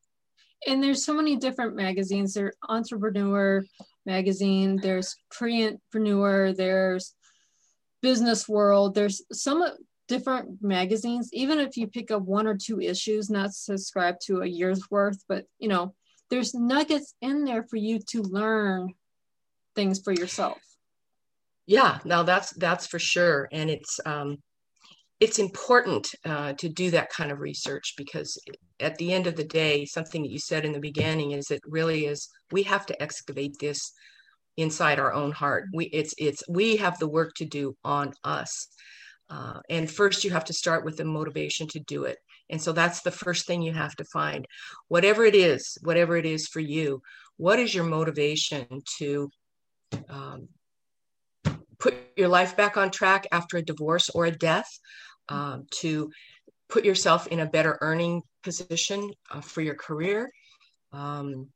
and 0.66 0.83
there's 0.83 1.05
so 1.05 1.14
many 1.14 1.37
different 1.37 1.77
magazines. 1.77 2.35
There's 2.35 2.55
entrepreneur 2.68 3.64
magazine 4.07 4.77
there's 4.77 5.16
pre-entrepreneur 5.31 6.53
there's 6.53 7.14
business 8.01 8.48
world. 8.48 8.94
There's 8.94 9.22
some 9.33 9.64
different 10.09 10.61
magazines. 10.61 11.31
Even 11.33 11.61
if 11.61 11.77
you 11.77 11.87
pick 11.87 12.11
up 12.11 12.22
one 12.22 12.46
or 12.46 12.57
two 12.57 12.81
issues 12.81 13.31
not 13.31 13.55
subscribe 13.55 14.18
to 14.20 14.42
a 14.42 14.46
year's 14.46 14.90
worth 14.90 15.22
but 15.29 15.44
you 15.59 15.68
know 15.68 15.94
there's 16.31 16.55
nuggets 16.55 17.14
in 17.20 17.44
there 17.44 17.62
for 17.62 17.77
you 17.77 18.01
to 18.09 18.22
learn 18.22 18.92
things 19.77 20.01
for 20.01 20.12
yourself. 20.12 20.59
Yeah 21.66 21.98
now 22.05 22.22
that's 22.25 22.51
that's 22.53 22.87
for 22.87 22.98
sure. 22.98 23.48
And 23.53 23.70
it's 23.70 24.01
um 24.05 24.42
it's 25.22 25.38
important 25.38 26.08
uh, 26.24 26.52
to 26.54 26.68
do 26.68 26.90
that 26.90 27.08
kind 27.11 27.30
of 27.30 27.38
research 27.38 27.94
because 27.96 28.37
at 28.80 28.96
the 28.98 29.12
end 29.12 29.28
of 29.28 29.37
the 29.37 29.44
day 29.44 29.85
something 29.85 30.20
that 30.20 30.32
you 30.32 30.40
said 30.40 30.64
in 30.64 30.72
the 30.72 30.80
beginning 30.80 31.30
is 31.30 31.48
it 31.52 31.61
really 31.64 32.06
is 32.06 32.28
we 32.50 32.64
have 32.64 32.85
to 32.85 33.00
excavate 33.00 33.56
this 33.61 33.92
inside 34.56 34.98
our 34.98 35.12
own 35.12 35.30
heart. 35.30 35.66
We 35.72 35.85
it's 35.87 36.12
it's 36.18 36.42
we 36.48 36.74
have 36.78 36.98
the 36.98 37.06
work 37.06 37.35
to 37.37 37.44
do 37.44 37.76
on 37.85 38.12
us. 38.24 38.66
Uh, 39.30 39.61
and 39.70 39.88
first 39.88 40.24
you 40.24 40.32
have 40.32 40.44
to 40.46 40.52
start 40.52 40.85
with 40.85 40.96
the 40.96 41.04
motivation 41.04 41.68
to 41.68 41.78
do 41.78 42.02
it. 42.02 42.18
And 42.50 42.61
so 42.61 42.72
that's 42.72 43.02
the 43.02 43.12
first 43.12 43.46
thing 43.46 43.62
you 43.62 43.72
have 43.74 43.94
to 43.96 44.04
find. 44.06 44.44
Whatever 44.88 45.24
it 45.24 45.37
is 45.37 45.78
whatever 45.82 46.16
it 46.16 46.26
is 46.26 46.48
for 46.48 46.61
you 46.61 47.00
what 47.37 47.61
is 47.61 47.72
your 47.72 47.85
motivation 47.85 48.66
to 48.98 49.30
um, 50.08 50.48
put 51.82 51.94
your 52.16 52.28
life 52.28 52.56
back 52.56 52.76
on 52.76 52.90
track 52.90 53.26
after 53.32 53.56
a 53.56 53.62
divorce 53.62 54.08
or 54.11 54.26
a 54.26 54.30
death, 54.30 54.78
um, 55.28 55.66
to 55.80 56.11
put 56.68 56.85
yourself 56.85 57.26
in 57.28 57.40
a 57.40 57.46
better 57.46 57.78
earning 57.80 58.22
position 58.42 59.11
uh, 59.30 59.40
for 59.40 59.61
your 59.61 59.74
career. 59.74 60.30
Um, 60.92 61.48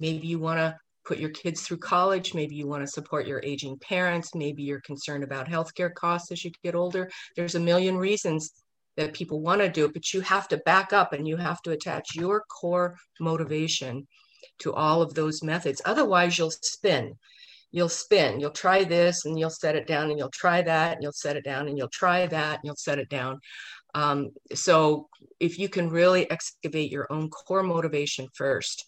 maybe 0.00 0.26
you 0.26 0.38
want 0.38 0.58
to 0.58 0.76
put 1.04 1.18
your 1.18 1.30
kids 1.30 1.62
through 1.62 1.78
college. 1.78 2.34
Maybe 2.34 2.54
you 2.54 2.66
want 2.66 2.82
to 2.82 2.86
support 2.86 3.26
your 3.26 3.40
aging 3.44 3.78
parents. 3.78 4.34
Maybe 4.34 4.62
you're 4.62 4.80
concerned 4.80 5.22
about 5.22 5.48
healthcare 5.48 5.92
costs 5.92 6.32
as 6.32 6.44
you 6.44 6.50
get 6.62 6.74
older. 6.74 7.10
There's 7.36 7.54
a 7.54 7.60
million 7.60 7.96
reasons 7.96 8.52
that 8.96 9.12
people 9.12 9.40
want 9.40 9.60
to 9.60 9.68
do 9.68 9.84
it, 9.84 9.92
but 9.92 10.12
you 10.12 10.20
have 10.22 10.48
to 10.48 10.56
back 10.58 10.92
up 10.92 11.12
and 11.12 11.26
you 11.26 11.36
have 11.36 11.60
to 11.62 11.72
attach 11.72 12.14
your 12.14 12.44
core 12.48 12.96
motivation 13.20 14.06
to 14.60 14.72
all 14.72 15.02
of 15.02 15.14
those 15.14 15.42
methods. 15.42 15.82
Otherwise, 15.84 16.38
you'll 16.38 16.50
spin 16.50 17.14
you'll 17.74 17.88
spin. 17.88 18.38
You'll 18.38 18.50
try 18.52 18.84
this 18.84 19.24
and 19.24 19.36
you'll 19.36 19.50
set 19.50 19.74
it 19.74 19.88
down 19.88 20.08
and 20.08 20.16
you'll 20.16 20.30
try 20.30 20.62
that 20.62 20.92
and 20.92 21.02
you'll 21.02 21.10
set 21.10 21.34
it 21.34 21.42
down 21.44 21.66
and 21.66 21.76
you'll 21.76 21.88
try 21.88 22.24
that 22.24 22.54
and 22.54 22.60
you'll 22.62 22.76
set 22.76 23.00
it 23.00 23.08
down. 23.08 23.40
Um, 23.96 24.30
so 24.54 25.08
if 25.40 25.58
you 25.58 25.68
can 25.68 25.90
really 25.90 26.30
excavate 26.30 26.92
your 26.92 27.12
own 27.12 27.28
core 27.30 27.64
motivation 27.64 28.28
first 28.32 28.86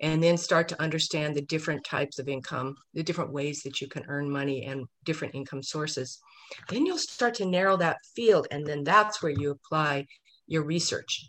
and 0.00 0.22
then 0.22 0.36
start 0.36 0.68
to 0.68 0.80
understand 0.80 1.34
the 1.34 1.42
different 1.42 1.84
types 1.84 2.20
of 2.20 2.28
income, 2.28 2.76
the 2.94 3.02
different 3.02 3.32
ways 3.32 3.62
that 3.64 3.80
you 3.80 3.88
can 3.88 4.04
earn 4.06 4.30
money 4.30 4.64
and 4.64 4.86
different 5.04 5.34
income 5.34 5.64
sources, 5.64 6.20
then 6.68 6.86
you'll 6.86 6.98
start 6.98 7.34
to 7.34 7.44
narrow 7.44 7.76
that 7.78 7.98
field. 8.14 8.46
And 8.52 8.64
then 8.64 8.84
that's 8.84 9.20
where 9.20 9.32
you 9.32 9.50
apply 9.50 10.06
your 10.46 10.62
research. 10.62 11.28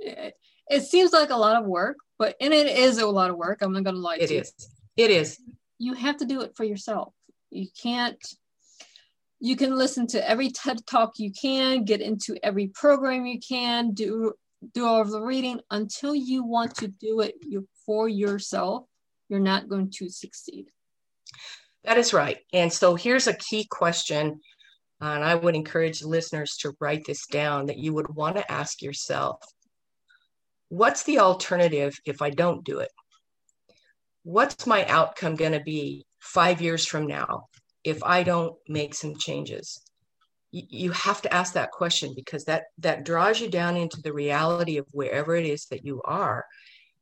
Yeah. 0.00 0.30
It 0.68 0.82
seems 0.82 1.12
like 1.12 1.30
a 1.30 1.36
lot 1.36 1.62
of 1.62 1.68
work, 1.68 1.96
but 2.18 2.34
and 2.40 2.52
it 2.52 2.66
is 2.66 2.98
a 2.98 3.06
lot 3.06 3.30
of 3.30 3.36
work. 3.36 3.62
I'm 3.62 3.72
not 3.72 3.84
going 3.84 3.94
to 3.94 4.00
lie 4.00 4.18
to 4.18 4.34
you. 4.34 4.40
It 4.96 5.10
is. 5.12 5.38
You 5.80 5.94
have 5.94 6.18
to 6.18 6.24
do 6.24 6.42
it 6.42 6.52
for 6.56 6.62
yourself. 6.62 7.12
You 7.50 7.66
can't, 7.82 8.22
you 9.40 9.56
can 9.56 9.74
listen 9.76 10.06
to 10.08 10.30
every 10.30 10.50
TED 10.50 10.86
talk 10.86 11.18
you 11.18 11.32
can, 11.32 11.84
get 11.84 12.00
into 12.00 12.36
every 12.44 12.68
program 12.68 13.26
you 13.26 13.40
can, 13.40 13.92
do 13.92 14.34
do 14.74 14.86
all 14.86 15.00
of 15.00 15.10
the 15.10 15.22
reading 15.22 15.60
until 15.70 16.14
you 16.14 16.44
want 16.44 16.74
to 16.76 16.88
do 16.88 17.20
it 17.20 17.34
for 17.86 18.08
yourself, 18.08 18.84
you're 19.28 19.40
not 19.40 19.68
going 19.68 19.90
to 19.90 20.08
succeed. 20.08 20.66
That 21.84 21.96
is 21.96 22.12
right. 22.12 22.38
And 22.52 22.72
so 22.72 22.94
here's 22.94 23.26
a 23.26 23.34
key 23.34 23.66
question, 23.70 24.40
uh, 25.00 25.06
and 25.06 25.24
I 25.24 25.34
would 25.34 25.54
encourage 25.54 26.02
listeners 26.02 26.56
to 26.58 26.74
write 26.78 27.04
this 27.06 27.26
down 27.26 27.66
that 27.66 27.78
you 27.78 27.94
would 27.94 28.14
want 28.14 28.36
to 28.36 28.52
ask 28.52 28.82
yourself 28.82 29.40
What's 30.68 31.02
the 31.02 31.18
alternative 31.18 31.98
if 32.04 32.22
I 32.22 32.30
don't 32.30 32.64
do 32.64 32.78
it? 32.78 32.92
What's 34.22 34.66
my 34.66 34.84
outcome 34.86 35.36
going 35.36 35.52
to 35.52 35.60
be 35.60 36.06
five 36.20 36.60
years 36.60 36.86
from 36.86 37.06
now 37.06 37.46
if 37.84 38.02
I 38.02 38.22
don't 38.22 38.54
make 38.68 38.94
some 38.94 39.16
changes? 39.16 39.80
You, 40.52 40.90
have 40.90 41.22
to 41.22 41.32
ask 41.32 41.52
that 41.52 41.70
question 41.70 42.12
because 42.16 42.44
that 42.46 42.64
that 42.78 43.04
draws 43.04 43.40
you 43.40 43.48
down 43.48 43.76
into 43.76 44.02
the 44.02 44.12
reality 44.12 44.78
of 44.78 44.86
wherever 44.90 45.36
it 45.36 45.46
is 45.46 45.66
that 45.66 45.84
you 45.84 46.02
are. 46.04 46.44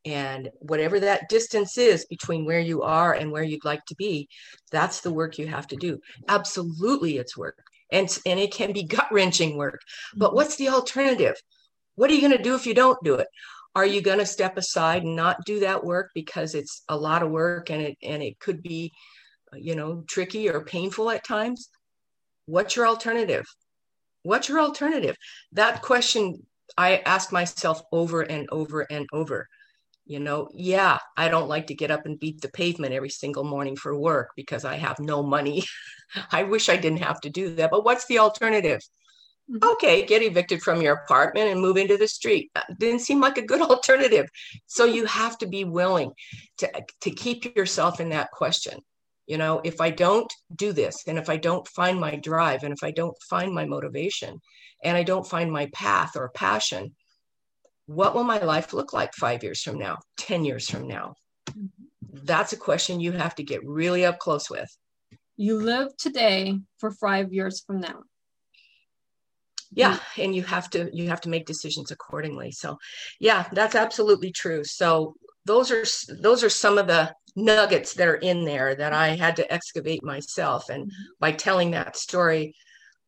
And 0.04 0.50
whatever 0.60 1.00
that 1.00 1.30
distance 1.30 1.78
is 1.78 2.04
between 2.04 2.44
where 2.44 2.60
you 2.60 2.82
are 2.82 3.14
and 3.14 3.32
where 3.32 3.42
you'd 3.42 3.64
like 3.64 3.84
to 3.86 3.94
be 3.96 4.28
that's 4.70 5.00
the 5.00 5.12
work 5.12 5.38
you 5.38 5.46
have 5.46 5.66
to 5.68 5.76
do. 5.76 5.98
Absolutely 6.28 7.16
it's 7.16 7.38
work. 7.38 7.56
And 7.90 8.06
and 8.26 8.38
it 8.38 8.52
can 8.52 8.72
be 8.72 8.82
gut 8.82 9.08
wrenching 9.10 9.56
work. 9.56 9.80
But 10.14 10.28
mm-hmm. 10.28 10.36
what's 10.36 10.56
the 10.56 10.68
alternative? 10.68 11.36
What 11.94 12.10
are 12.10 12.14
you 12.14 12.20
going 12.20 12.36
to 12.36 12.42
do 12.42 12.54
if 12.54 12.66
you 12.66 12.74
don't 12.74 13.02
do 13.02 13.14
it 13.14 13.28
are 13.78 13.86
you 13.86 14.00
going 14.00 14.18
to 14.18 14.26
step 14.26 14.56
aside 14.56 15.04
and 15.04 15.14
not 15.14 15.44
do 15.44 15.60
that 15.60 15.84
work? 15.84 16.10
Because 16.12 16.56
it's 16.56 16.82
a 16.88 16.96
lot 16.96 17.22
of 17.22 17.30
work 17.30 17.70
and 17.70 17.80
it 17.80 17.96
and 18.02 18.24
it 18.24 18.40
could 18.40 18.60
be 18.60 18.92
you 19.54 19.76
know 19.76 20.02
tricky 20.08 20.50
or 20.50 20.64
painful 20.64 21.10
at 21.10 21.24
times. 21.24 21.70
What's 22.46 22.74
your 22.74 22.88
alternative? 22.88 23.46
What's 24.24 24.48
your 24.48 24.60
alternative? 24.60 25.16
That 25.52 25.82
question 25.82 26.44
i 26.76 26.96
ask 27.06 27.32
myself 27.32 27.80
over 27.92 28.22
and 28.22 28.48
over 28.50 28.80
and 28.90 29.06
over. 29.12 29.46
You 30.06 30.18
know 30.18 30.48
yeah 30.54 30.98
i 31.16 31.28
don't 31.28 31.48
like 31.48 31.68
to 31.68 31.74
get 31.74 31.92
up 31.92 32.04
and 32.04 32.18
beat 32.18 32.40
the 32.40 32.50
pavement 32.50 32.94
every 32.94 33.10
single 33.10 33.44
morning 33.44 33.76
for 33.76 33.96
work 33.96 34.30
because 34.34 34.64
i 34.64 34.74
have 34.74 34.98
no 34.98 35.22
money. 35.22 35.62
I 36.32 36.42
wish 36.42 36.68
i 36.68 36.76
didn't 36.76 37.04
have 37.04 37.20
to 37.20 37.30
do 37.30 37.54
that 37.54 37.70
but 37.70 37.84
what's 37.84 38.06
the 38.06 38.18
alternative. 38.18 38.80
Okay, 39.62 40.04
get 40.04 40.22
evicted 40.22 40.62
from 40.62 40.82
your 40.82 40.94
apartment 40.94 41.48
and 41.48 41.60
move 41.60 41.76
into 41.76 41.96
the 41.96 42.08
street. 42.08 42.50
Didn't 42.78 43.00
seem 43.00 43.20
like 43.20 43.38
a 43.38 43.46
good 43.46 43.60
alternative. 43.70 44.28
So 44.66 44.84
you 44.84 45.04
have 45.06 45.38
to 45.38 45.46
be 45.46 45.64
willing 45.64 46.12
to, 46.58 46.70
to 47.02 47.10
keep 47.10 47.56
yourself 47.56 48.00
in 48.00 48.10
that 48.10 48.30
question. 48.30 48.80
You 49.26 49.36
know, 49.36 49.60
if 49.62 49.80
I 49.80 49.90
don't 49.90 50.32
do 50.54 50.72
this, 50.72 51.04
and 51.06 51.18
if 51.18 51.28
I 51.28 51.36
don't 51.36 51.68
find 51.68 52.00
my 52.00 52.16
drive, 52.16 52.64
and 52.64 52.72
if 52.72 52.82
I 52.82 52.90
don't 52.90 53.16
find 53.28 53.52
my 53.52 53.66
motivation, 53.66 54.40
and 54.82 54.96
I 54.96 55.02
don't 55.02 55.28
find 55.28 55.52
my 55.52 55.66
path 55.74 56.16
or 56.16 56.30
passion, 56.30 56.94
what 57.86 58.14
will 58.14 58.24
my 58.24 58.38
life 58.38 58.72
look 58.72 58.92
like 58.92 59.12
five 59.14 59.42
years 59.42 59.60
from 59.62 59.78
now, 59.78 59.98
10 60.18 60.44
years 60.44 60.68
from 60.68 60.86
now? 60.86 61.14
Mm-hmm. 61.50 61.66
That's 62.24 62.52
a 62.52 62.56
question 62.56 63.00
you 63.00 63.12
have 63.12 63.34
to 63.34 63.42
get 63.42 63.66
really 63.66 64.04
up 64.04 64.18
close 64.18 64.48
with. 64.48 64.68
You 65.36 65.60
live 65.60 65.96
today 65.96 66.58
for 66.78 66.90
five 66.90 67.32
years 67.32 67.62
from 67.66 67.80
now 67.80 68.00
yeah 69.72 69.98
and 70.16 70.34
you 70.34 70.42
have 70.42 70.70
to 70.70 70.90
you 70.92 71.08
have 71.08 71.20
to 71.20 71.28
make 71.28 71.46
decisions 71.46 71.90
accordingly. 71.90 72.50
So 72.50 72.78
yeah 73.20 73.46
that's 73.52 73.74
absolutely 73.74 74.32
true. 74.32 74.64
So 74.64 75.14
those 75.44 75.70
are 75.70 75.84
those 76.20 76.44
are 76.44 76.50
some 76.50 76.78
of 76.78 76.86
the 76.86 77.12
nuggets 77.36 77.94
that 77.94 78.08
are 78.08 78.16
in 78.16 78.44
there 78.44 78.74
that 78.74 78.92
i 78.92 79.08
had 79.14 79.36
to 79.36 79.52
excavate 79.52 80.02
myself. 80.02 80.68
And 80.68 80.84
mm-hmm. 80.84 81.12
by 81.20 81.32
telling 81.32 81.70
that 81.72 81.96
story 81.96 82.54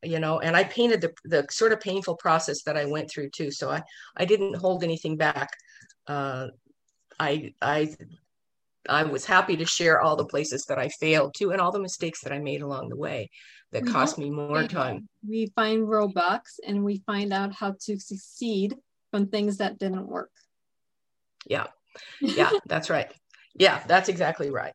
you 0.03 0.19
know 0.19 0.39
and 0.39 0.55
i 0.55 0.63
painted 0.63 1.01
the, 1.01 1.13
the 1.25 1.45
sort 1.51 1.71
of 1.71 1.79
painful 1.79 2.15
process 2.15 2.63
that 2.63 2.77
i 2.77 2.85
went 2.85 3.09
through 3.09 3.29
too. 3.29 3.51
So 3.51 3.69
i 3.69 3.81
i 4.17 4.25
didn't 4.25 4.55
hold 4.55 4.83
anything 4.83 5.17
back. 5.17 5.49
Uh, 6.07 6.47
i 7.19 7.53
i 7.61 7.95
i 8.89 9.03
was 9.03 9.25
happy 9.25 9.55
to 9.57 9.65
share 9.65 10.01
all 10.01 10.15
the 10.15 10.25
places 10.25 10.65
that 10.65 10.79
i 10.79 10.87
failed 10.87 11.33
to 11.35 11.51
and 11.51 11.61
all 11.61 11.71
the 11.71 11.79
mistakes 11.79 12.21
that 12.23 12.33
i 12.33 12.39
made 12.39 12.61
along 12.61 12.89
the 12.89 12.97
way 12.97 13.29
that 13.71 13.83
we 13.83 13.91
cost 13.91 14.17
me 14.17 14.29
more 14.29 14.63
time. 14.67 15.07
We 15.27 15.47
find 15.55 15.87
roadblocks 15.87 16.59
and 16.65 16.83
we 16.83 16.97
find 17.05 17.31
out 17.31 17.53
how 17.53 17.75
to 17.81 17.99
succeed 17.99 18.75
from 19.11 19.27
things 19.27 19.57
that 19.57 19.79
didn't 19.79 20.07
work. 20.07 20.31
Yeah. 21.45 21.67
Yeah, 22.19 22.51
that's 22.65 22.89
right. 22.89 23.11
Yeah, 23.55 23.83
that's 23.87 24.09
exactly 24.09 24.49
right. 24.49 24.73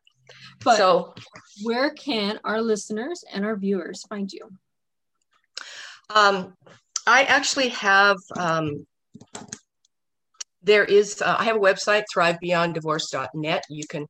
But 0.65 0.77
so 0.77 1.15
where 1.63 1.91
can 1.91 2.41
our 2.45 2.61
listeners 2.61 3.25
and 3.33 3.45
our 3.45 3.57
viewers 3.57 4.05
find 4.09 4.33
you? 4.33 4.51
Um, 6.15 6.55
I 7.07 7.25
actually 7.25 7.69
have 7.71 8.19
um, 8.37 8.87
there 10.63 10.85
is, 10.85 11.23
uh, 11.23 11.37
I 11.39 11.45
have 11.45 11.57
a 11.57 11.61
website, 11.61 12.05
thrivebeyonddivorce.net. 12.15 13.65
You 13.71 13.87
can 13.89 14.07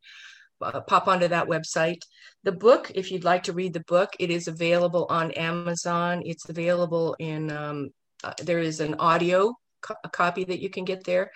uh, 0.62 0.80
pop 0.80 1.06
onto 1.06 1.28
that 1.28 1.46
website. 1.46 2.00
The 2.46 2.52
book, 2.52 2.92
if 2.94 3.10
you'd 3.10 3.24
like 3.24 3.42
to 3.42 3.52
read 3.52 3.72
the 3.72 3.82
book, 3.88 4.14
it 4.20 4.30
is 4.30 4.46
available 4.46 5.08
on 5.10 5.32
Amazon. 5.32 6.22
It's 6.24 6.48
available 6.48 7.16
in, 7.18 7.50
um, 7.50 7.90
uh, 8.22 8.34
there 8.40 8.60
is 8.60 8.78
an 8.78 8.94
audio 9.00 9.52
co- 9.82 9.96
copy 10.12 10.44
that 10.44 10.60
you 10.60 10.70
can 10.70 10.84
get 10.84 11.02
there, 11.02 11.32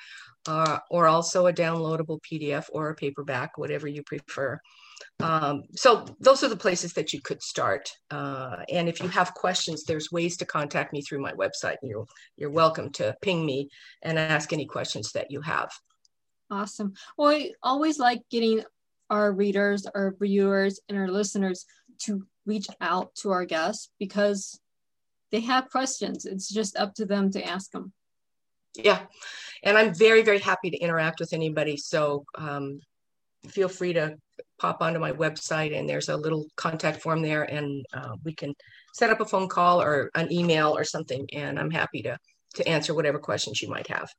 uh, 0.47 0.79
or 0.89 1.09
also 1.09 1.49
a 1.49 1.53
downloadable 1.53 2.21
PDF 2.23 2.71
or 2.73 2.91
a 2.91 2.95
paperback, 2.95 3.59
whatever 3.59 3.89
you 3.89 4.05
prefer. 4.05 4.61
Um, 5.19 5.65
so 5.75 6.07
those 6.21 6.45
are 6.45 6.49
the 6.49 6.57
places 6.57 6.93
that 6.93 7.13
you 7.13 7.21
could 7.21 7.43
start. 7.43 7.91
Uh, 8.13 8.59
and 8.69 8.89
if 8.89 9.03
you 9.03 9.09
have 9.09 9.35
questions, 9.35 9.83
there's 9.83 10.13
ways 10.13 10.37
to 10.37 10.47
contact 10.47 10.93
me 10.93 11.03
through 11.03 11.23
my 11.23 11.33
website. 11.33 11.79
You're, 11.83 12.07
you're 12.37 12.51
welcome 12.51 12.89
to 12.93 13.17
ping 13.21 13.45
me 13.45 13.69
and 14.03 14.17
ask 14.17 14.53
any 14.53 14.65
questions 14.65 15.11
that 15.15 15.33
you 15.33 15.41
have. 15.41 15.73
Awesome. 16.53 16.95
Well, 17.19 17.31
I 17.31 17.51
always 17.65 17.99
like 17.99 18.21
getting 18.31 18.63
our 19.11 19.33
readers, 19.33 19.87
our 19.95 20.15
viewers, 20.21 20.81
and 20.89 20.97
our 20.97 21.09
listeners 21.09 21.67
to 22.03 22.27
reach 22.47 22.69
out 22.81 23.15
to 23.17 23.31
our 23.31 23.45
guests 23.45 23.91
because 23.99 24.61
they 25.31 25.41
have 25.41 25.71
questions. 25.71 26.25
It's 26.25 26.49
just 26.49 26.77
up 26.77 26.95
to 26.95 27.05
them 27.05 27.31
to 27.33 27.45
ask 27.45 27.71
them. 27.71 27.93
Yeah. 28.75 29.01
And 29.63 29.77
I'm 29.77 29.95
very, 29.95 30.23
very 30.23 30.39
happy 30.39 30.71
to 30.71 30.79
interact 30.79 31.21
with 31.21 31.33
anybody. 31.33 31.77
So 31.77 32.25
um, 32.37 32.81
feel 33.49 33.69
free 33.69 33.93
to 33.95 34.17
pop 34.59 34.83
onto 34.83 35.01
my 35.01 35.13
website 35.13 35.77
and 35.77 35.89
there's 35.89 36.09
a 36.09 36.17
little 36.17 36.47
contact 36.57 37.01
form 37.01 37.23
there 37.23 37.45
and 37.45 37.85
uh, 37.95 38.15
we 38.25 38.35
can 38.35 38.55
set 38.95 39.11
up 39.11 39.21
a 39.21 39.25
phone 39.25 39.49
call 39.49 39.81
or 39.81 40.11
an 40.15 40.31
email 40.31 40.77
or 40.77 40.85
something 40.85 41.27
and 41.33 41.59
i'm 41.59 41.71
happy 41.71 42.03
to 42.03 42.17
to 42.55 42.67
answer 42.69 42.95
whatever 42.95 43.19
questions 43.19 43.63
you 43.63 43.69
might 43.69 43.87
have 43.87 44.11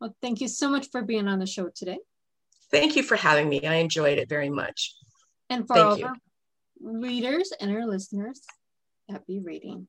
well 0.00 0.14
thank 0.22 0.40
you 0.40 0.48
so 0.48 0.68
much 0.68 0.88
for 0.90 1.02
being 1.02 1.26
on 1.26 1.38
the 1.38 1.46
show 1.46 1.68
today 1.74 1.98
thank 2.70 2.96
you 2.96 3.02
for 3.02 3.16
having 3.16 3.48
me. 3.48 3.66
I 3.66 3.74
enjoyed 3.74 4.18
it 4.18 4.28
very 4.28 4.50
much. 4.50 4.94
And 5.48 5.66
for 5.66 5.74
thank 5.74 5.86
all 5.86 5.98
you. 5.98 6.06
our 6.06 6.16
readers 6.80 7.52
and 7.60 7.70
our 7.70 7.86
listeners 7.86 8.40
happy 9.08 9.40
reading 9.40 9.88